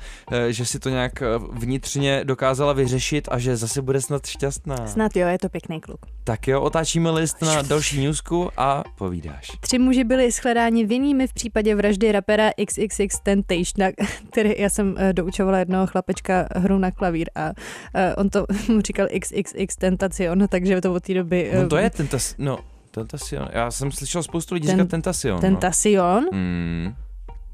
[0.49, 4.87] že si to nějak vnitřně dokázala vyřešit a že zase bude snad šťastná.
[4.87, 6.01] Snad jo, je to pěkný kluk.
[6.25, 9.47] Tak jo, otáčíme list na další newsku a povídáš.
[9.61, 13.93] Tři muži byli shledáni vinnými v případě vraždy rapera XXX Temptation,
[14.31, 17.53] který já jsem eh, doučovala jednoho chlapečka hru na klavír a
[17.95, 21.53] eh, on to mu říkal XXX Tentacion, takže to od té doby...
[21.55, 22.35] No to eh, je tentas...
[22.39, 22.59] No,
[22.91, 23.49] Tentacion.
[23.53, 25.41] Já jsem slyšel spoustu lidí Ten- říkat Tentacion.
[25.41, 26.25] Tentacion?
[26.25, 26.31] No.
[26.33, 26.95] Hmm,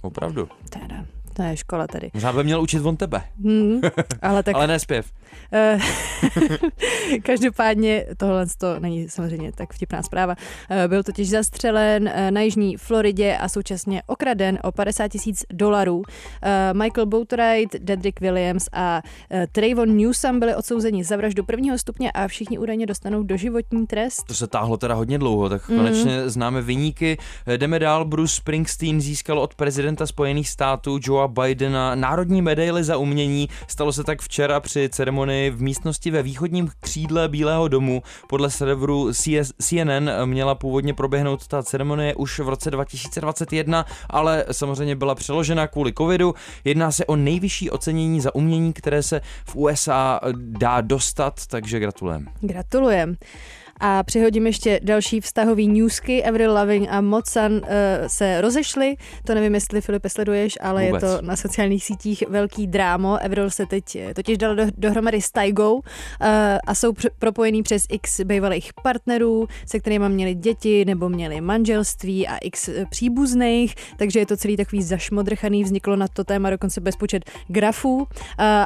[0.02, 0.48] opravdu.
[0.70, 1.04] Teda,
[1.40, 2.10] to je škola tady.
[2.14, 3.80] Možná by měl učit on tebe, Hmm,
[4.22, 5.06] ale tak ale ne zpěv.
[5.52, 5.78] Eh,
[7.22, 10.34] Každopádně tohle to není samozřejmě tak vtipná zpráva.
[10.70, 16.02] Eh, Byl totiž zastřelen eh, na jižní Floridě a současně okraden o 50 tisíc dolarů.
[16.72, 19.02] Michael Boatwright, Dedrick Williams a
[19.52, 24.22] Trayvon Newsom byli odsouzeni za vraždu prvního stupně a všichni údajně dostanou doživotní trest.
[24.26, 25.78] To se táhlo teda hodně dlouho, tak Mhm.
[25.78, 27.18] konečně známe vyníky.
[27.56, 33.48] Jdeme dál, Bruce Springsteen získal od prezidenta Spojených států Joea Bidena národní medaili za umění.
[33.68, 38.02] Stalo se tak včera při ceremonii v místnosti ve východním křídle Bílého domu.
[38.28, 39.12] Podle serveru
[39.62, 45.92] CNN měla původně proběhnout ta ceremonie už v roce 2021, ale samozřejmě byla přeložena kvůli
[45.92, 46.34] covidu.
[46.64, 52.26] Jedná se o nejvyšší ocenění za umění, které se v USA dá dostat, takže gratulujeme.
[52.40, 53.16] Gratulujem.
[53.80, 56.24] A přihodím ještě další vztahový newsky.
[56.24, 57.60] Avril Lavigne a Mocan uh,
[58.06, 58.96] se rozešli.
[59.26, 61.02] To nevím, jestli Filipe sleduješ, ale Vůbec.
[61.02, 63.24] je to na sociálních sítích velký drámo.
[63.24, 65.82] Avril se teď eh, totiž dal do, dohromady s Taigou uh,
[66.66, 72.28] a jsou pr- propojený přes x bývalých partnerů, se kterými měli děti nebo měli manželství
[72.28, 77.30] a x příbuzných, takže je to celý takový zašmodrchaný, vzniklo na to téma dokonce bezpočet
[77.48, 78.04] grafů, uh,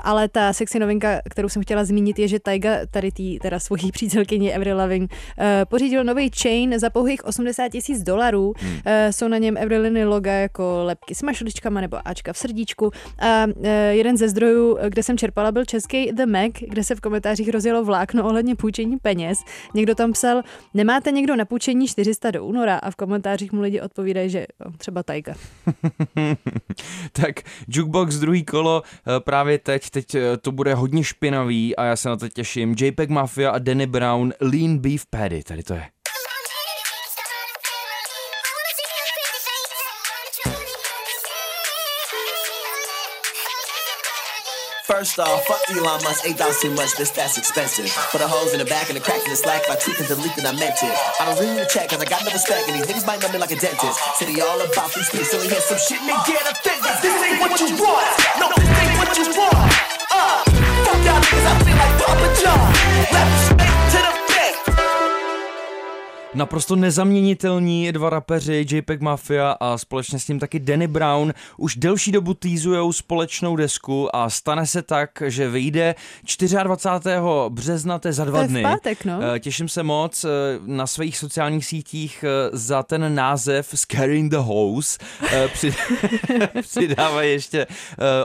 [0.03, 3.93] ale ta sexy novinka, kterou jsem chtěla zmínit, je, že Taiga tady tý, teda svojí
[3.93, 8.55] přítelkyni Avril Lavigne uh, pořídil nový chain za pouhých 80 tisíc dolarů.
[8.59, 8.81] Hmm.
[9.11, 12.91] Jsou na něm Avriliny loga jako lepky s mašličkama nebo Ačka v srdíčku.
[13.19, 17.01] A uh, jeden ze zdrojů, kde jsem čerpala, byl český The Mac, kde se v
[17.01, 19.39] komentářích rozjelo vlákno ohledně půjčení peněz.
[19.75, 20.43] Někdo tam psal,
[20.75, 24.73] nemáte někdo na půjčení 400 do února a v komentářích mu lidi odpovídají, že jo,
[24.79, 25.35] třeba Taiga.
[27.13, 31.97] tak Jukebox druhý kolo eh, právě teď, teď eh, to bude hodně špinavý a já
[31.97, 32.75] se na to těším.
[32.81, 34.79] JPEG Mafia a Danny Brown, Lean
[44.85, 47.91] First off, fuck Elon Musk, eight dollars too much, this that's expensive.
[47.91, 50.07] For the hoes in the back and the cracks in the slack, I tweet and
[50.07, 50.95] delete then I meant it.
[51.19, 53.39] I don't really check cause I got no respect and these niggas might know me
[53.39, 53.99] like a dentist.
[54.15, 56.95] City all about these streets, so we hear some shit and they get offended.
[57.03, 58.07] This ain't what you want.
[58.39, 59.67] No, this ain't what you want.
[60.15, 60.45] Uh,
[60.87, 62.63] fuck y'all niggas, I feel like Papa John.
[63.11, 63.54] Left
[66.35, 72.13] Naprosto nezaměnitelní dva rapeři JPEG Mafia a společně s ním taky Danny Brown už delší
[72.13, 75.95] dobu týzujou společnou desku a stane se tak, že vyjde
[76.63, 77.17] 24.
[77.49, 78.63] března, to je za dva To dny.
[78.63, 79.19] pátek, no.
[79.35, 80.29] Eh, Těším se moc eh,
[80.67, 84.99] na svých sociálních sítích eh, za ten název Scaring the Hose.
[85.33, 85.75] Eh, při-
[86.63, 87.67] Přidávají ještě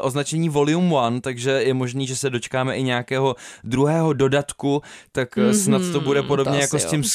[0.02, 5.82] označení Volume 1, takže je možný, že se dočkáme i nějakého druhého dodatku, tak snad
[5.94, 7.10] to bude podobně to jako s tím jo.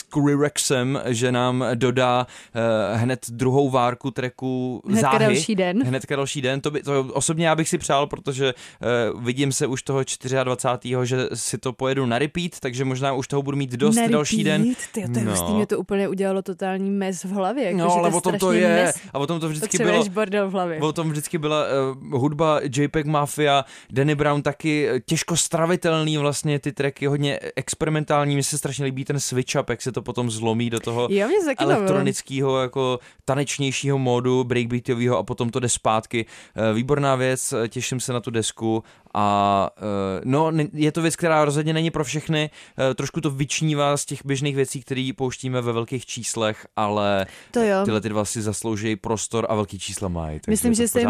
[0.85, 5.19] Skrillexem, že nám dodá eh, hned druhou várku treku Hnedka záhy.
[5.25, 5.83] další den.
[5.87, 6.61] Hnedka další den.
[6.61, 8.87] To, by, to osobně já bych si přál, protože eh,
[9.21, 10.01] vidím se už toho
[10.45, 10.97] 24.
[11.05, 14.45] že si to pojedu na repeat, takže možná už toho budu mít dost Na další
[14.45, 14.65] den.
[14.93, 15.31] Tyjo, to je No.
[15.31, 17.65] hustý, mě to úplně udělalo totální mes v hlavě.
[17.65, 18.69] Jako, No, ale to o tom to je.
[18.85, 18.97] Mes...
[19.13, 20.05] A o tom to vždycky bylo.
[20.05, 20.81] Bordel v hlavě.
[20.81, 21.65] O tom vždycky byla
[22.13, 28.43] uh, hudba JPEG Mafia, Danny Brown taky těžko stravitelný vlastně ty tracky, hodně experimentální, mně
[28.43, 32.61] se strašně líbí ten switch up, jak se to potom zlomí do toho Jo, elektronického
[32.63, 36.27] jako tanečnějšího módu, breakbeatového a potom to jde zpátky.
[36.27, 38.85] Eh, Výborná věc, eh, těším se na tu desku
[39.15, 42.51] a eh, no, je to věc, která rozhodně není pro všechny,
[42.91, 47.61] eh, trošku to vyčnívá z těch běžných věcí, které pouštíme ve velkých číslech, ale To
[47.63, 47.85] jo.
[47.85, 50.41] tyhle ty dva si zaslouží prostor a velký čísla mají.
[50.41, 51.01] takže Myslím, že se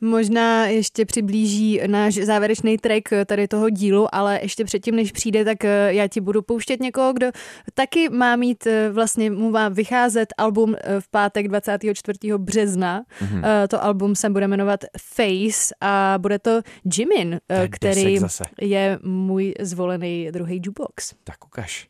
[0.00, 5.64] možná ještě přiblíží náš závěrečný track tady toho dílu, ale ještě předtím, než přijde, tak
[5.64, 7.30] eh, já ti budu pouštět někoho, kdo
[7.74, 12.18] taky má mít, vlastně mu má vycházet album v pátek 24.
[12.36, 13.02] března.
[13.20, 13.40] Mhm.
[13.40, 13.68] Mm-hmm.
[13.68, 14.80] To album se bude jmenovat
[15.14, 16.60] Face a bude to
[16.94, 17.40] Jimin
[17.70, 18.18] který
[18.60, 21.14] je můj zvolený druhý jukebox.
[21.24, 21.88] Tak ukaž.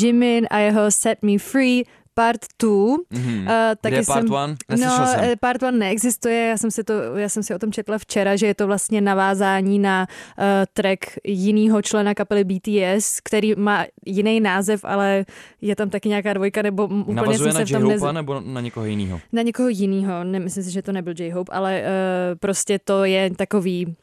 [0.00, 1.84] Jimin a jeho Set Me Free
[2.18, 2.96] Part 2.
[3.10, 3.46] Mhm.
[3.46, 3.46] Uh,
[3.82, 4.56] Kde je part one?
[4.68, 5.24] Neslyšel no, jsem.
[5.24, 8.36] eh, part one neexistuje, já jsem, si to, já jsem si o tom četla včera,
[8.36, 10.06] že je to vlastně navázání na
[10.38, 15.24] uh, track jiného člena kapely BTS, který má jiný název, ale
[15.60, 18.40] je tam taky nějaká dvojka, nebo úplně Navazuje jsem na se v tom J-Hope nebo
[18.40, 19.20] na někoho jiného?
[19.32, 23.96] na někoho jiného, nemyslím si, že to nebyl J-Hope, ale uh, prostě to je takový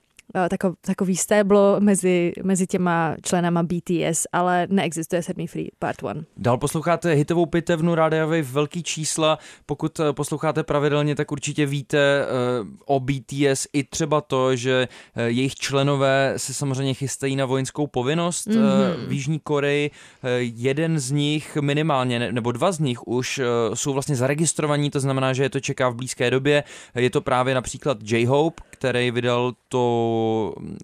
[0.50, 6.24] tako, takový stéblo mezi, mezi těma členama BTS, ale neexistuje Set Me Free Part 1.
[6.38, 9.40] Dál posloucháte hitovou pitevnu Rádia Wave velký čísla.
[9.66, 12.26] Pokud eh, posloucháte pravidelně, tak určitě víte
[12.62, 14.88] uh, o BTS i třeba to, že
[15.26, 19.08] jejich členové se samozřejmě chystají na vojenskou povinnost mm-hmm.
[19.08, 19.92] v Jižní Koreji.
[20.40, 23.42] Jeden z nich minimálně, ne- nebo dva z nich už
[23.74, 26.64] jsou vlastně zaregistrovaní, to znamená, že je to čeká v blízké době.
[26.96, 30.15] Je to právě například J-Hope, který vydal to,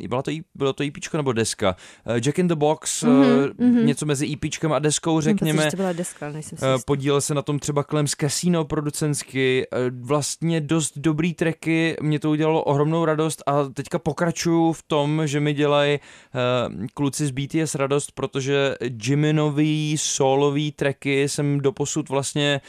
[0.07, 1.75] byla to, bylo to EPčko nebo deska?
[2.05, 3.85] Uh, Jack in the Box, mm-hmm, mhm.
[3.85, 5.71] něco mezi EPčkem a deskou, řekněme.
[5.71, 6.79] To byla deska, nejsem si Eh.
[6.85, 12.29] Podílel se na tom třeba Clems Casino producensky, eh, vlastně dost dobrý tracky, mě to
[12.29, 15.99] udělalo ohromnou radost a teďka pokračuju v tom, že mi dělají
[16.93, 22.61] kluci z BTS radost, protože Jiminový solový tracky jsem doposud vlastně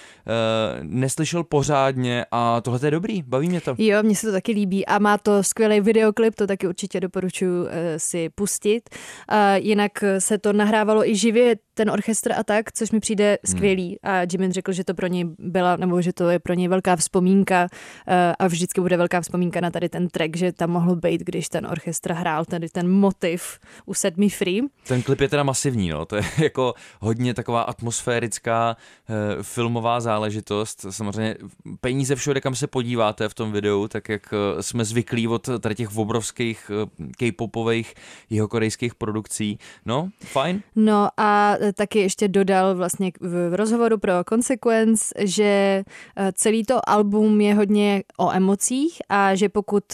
[0.82, 3.74] neslyšel pořádně a tohle je dobrý, baví mě to.
[3.78, 7.62] Jo, mně se to taky líbí a má to skvělý videoklip, to taky určitě doporučuji
[7.62, 8.90] uh, si pustit.
[8.92, 13.38] Uh, jinak eh, se to nahrávalo i živě, ten orchestr a tak, což mi přijde
[13.46, 13.98] skvělý.
[14.02, 16.96] A Jimin řekl, že to pro něj byla, nebo že to je pro něj velká
[16.96, 21.20] vzpomínka uh, a vždycky bude velká vzpomínka na tady ten track, že tam mohl být,
[21.20, 24.60] když ten orchestr hrál tady ten motiv u Set Me Free.
[24.86, 26.06] Ten klip je teda masivní, no.
[26.06, 28.76] to je jako hodně taková atmosférická
[29.08, 30.86] eh, filmová záležitost.
[30.90, 31.36] Samozřejmě
[31.80, 35.74] peníze všude, kam se podíváte v tom videu, tak jak eh, jsme zvyklí od tady
[35.74, 36.86] těch obrovských eh,
[37.18, 37.94] k-popových
[38.30, 39.58] jihokorejských produkcí.
[39.86, 40.62] No, fajn.
[40.76, 45.84] No a e, taky ještě dodal vlastně v rozhovoru pro Consequence, že e,
[46.32, 49.84] celý to album je hodně o emocích a že pokud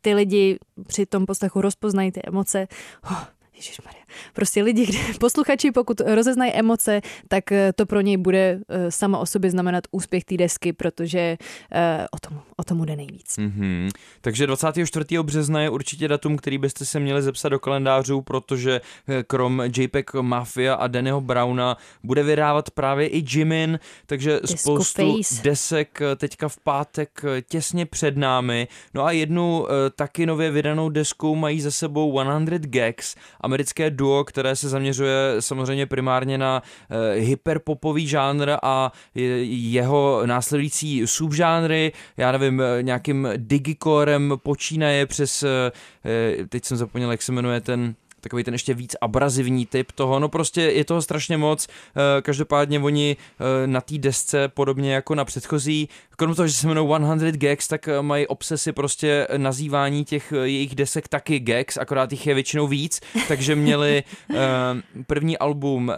[0.00, 2.68] ty lidi při tom poslechu rozpoznají ty emoce,
[3.10, 3.24] oh.
[4.32, 9.18] Prostě lidi, kde, posluchači, pokud rozeznají emoce, tak eh, to pro něj bude eh, sama
[9.18, 11.38] o sobě znamenat úspěch té desky, protože
[11.72, 13.38] eh, o tom, o tom bude nejvíc.
[13.38, 13.90] Mm-hmm.
[14.20, 15.04] Takže 24.
[15.22, 18.80] března je určitě datum, který byste se měli zepsat do kalendářů, protože
[19.26, 25.42] krom JPEG Mafia a Dannyho Browna bude vydávat právě i Jimin, takže Disco spoustu Face.
[25.42, 28.68] desek teďka v pátek těsně před námi.
[28.94, 34.56] No a jednu taky nově vydanou desku mají za sebou 100 Gags, americké duo, které
[34.56, 42.60] se zaměřuje samozřejmě primárně na eh, hyperpopový žánr a je- jeho následující subžánry, já nevím,
[42.60, 45.70] eh, nějakým digicorem počínaje přes, eh,
[46.48, 50.28] teď jsem zapomněl, jak se jmenuje ten takový ten ještě víc abrazivní typ toho, no
[50.28, 51.66] prostě je toho strašně moc,
[52.18, 56.66] Eh, každopádně oni eh, na té desce, podobně jako na předchozí, krom toho, že se
[56.66, 56.88] jmenují
[57.18, 62.26] 100 gags, tak eh, mají obsesy prostě nazývání těch jejich desek taky gags, akorát jich
[62.26, 64.02] je většinou víc, takže měli
[65.06, 65.92] první album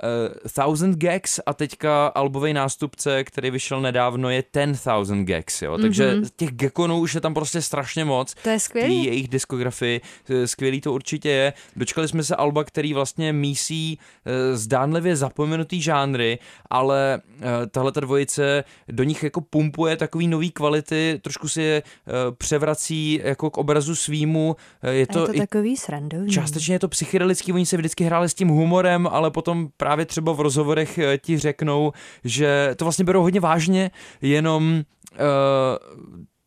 [0.46, 6.24] 1000 gags a teďka albový nástupce, který vyšel nedávno, je 10,000 gags, jo, takže Mhm.
[6.36, 9.04] těch gekonů už je tam prostě strašně moc, To je skvělý.
[9.04, 10.00] jejich diskografii.
[10.44, 11.52] Skvělý to určitě je.
[11.76, 16.38] Dočkali jsme se Alba, který vlastně mísí eh, zdánlivě zapomenutý žánry,
[16.70, 21.82] ale eh, tahle ta dvojice do nich jako pumpuje takový nový kvality, trošku si je
[21.82, 24.56] eh, převrací jako k obrazu svýmu.
[24.90, 26.32] Je A to, je to takový srandovní.
[26.32, 30.32] Částečně je to psychedelický, oni se vždycky hráli s tím humorem, ale potom právě třeba
[30.32, 31.92] v rozhovorech ti řeknou,
[32.24, 33.90] že to vlastně berou hodně vážně,
[34.22, 34.82] jenom
[35.12, 35.20] uh,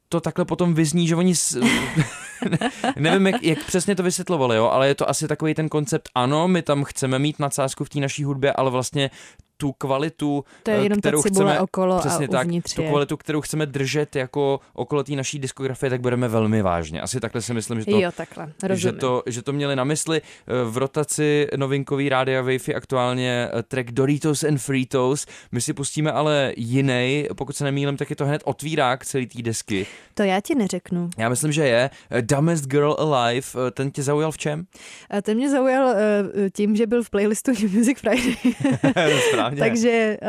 [0.10, 1.36] to takhle potom vyzní, že oni...
[1.36, 1.58] S...
[2.96, 6.48] Nevím, jak, jak přesně to vysvětlovali, jo, ale je to asi takový ten koncept, ano,
[6.48, 9.10] my tam chceme mít nadsázku v té naší hudbě, ale vlastně
[9.64, 12.74] tu kvalitu, To je eh, jenom ta kterou cibule chceme, okolo a přesně tak, uvnitř
[12.76, 12.90] tu je.
[12.90, 17.02] kvalitu, kterou chceme držet jako okolo té naší diskografie, tak bereme velmi vážně.
[17.02, 20.22] Asi takhle si myslím, že to, Jo, takhle, že to, že to měli na mysli.
[20.22, 25.26] Eh, V rotaci novinkový Rádia Wave je aktuálně eh, track Doritos and Fritos.
[25.52, 29.42] My si pustíme ale jiný, pokud se nemýlím, tak je to hned otvírák celý té
[29.42, 29.86] desky.
[30.14, 31.10] To já ti neřeknu.
[31.18, 31.90] Já myslím, že je
[32.22, 33.48] Dumbest Girl Alive.
[33.72, 34.66] Ten tě zaujal v čem?
[35.10, 35.94] A ten mě zaujal
[36.56, 38.36] tím, že byl v playlistu New Music Friday.
[39.56, 39.72] Správně.
[39.72, 40.28] Takže uh,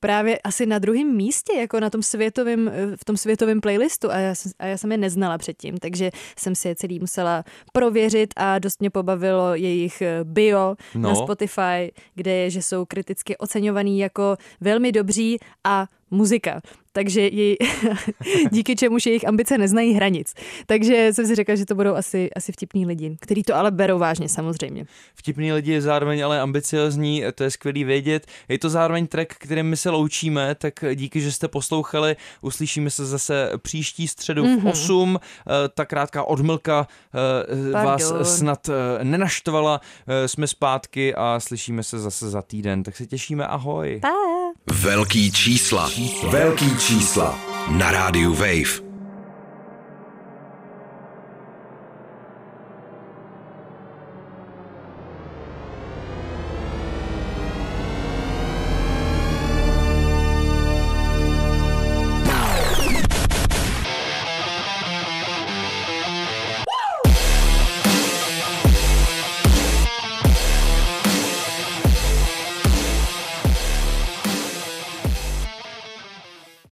[0.00, 4.18] právě asi na druhém místě, jako na tom světovém, eh, v tom světovém playlistu a
[4.18, 8.34] já, jsem, a já jsem je neznala předtím, takže jsem si je celý musela prověřit
[8.36, 11.08] a dost mě pobavilo jejich eh, bio No.
[11.08, 16.60] na Spotify, kde je, že jsou kriticky oceňovaný jako velmi dobří a muzika.
[16.96, 17.56] Takže jej,
[18.50, 20.34] díky čemuž jejich ambice neznají hranic.
[20.66, 23.98] Takže jsem si řekla, že to budou asi, asi vtipní lidi, kteří to ale berou
[23.98, 24.84] vážně samozřejmě.
[25.14, 28.26] Vtipný lidi je zároveň ale ambiciozní, to je skvělý vědět.
[28.48, 32.16] Je to zároveň track, kterým my se loučíme, tak díky, že jste poslouchali.
[32.42, 34.60] Uslyšíme se zase příští středu Mhm.
[34.60, 35.20] v 8.
[35.20, 37.92] Eh, Ta krátká odmlka eh, Pardon.
[37.92, 39.80] vás snad eh, nenaštvala.
[40.26, 43.46] Jsme zpátky a slyšíme se zase za týden, tak se těšíme.
[43.46, 43.98] Ahoj.
[44.02, 44.43] Pa!
[44.72, 45.90] Velký čísla.
[46.30, 47.38] Velký čísla.
[47.68, 48.83] Na rádiu Wave.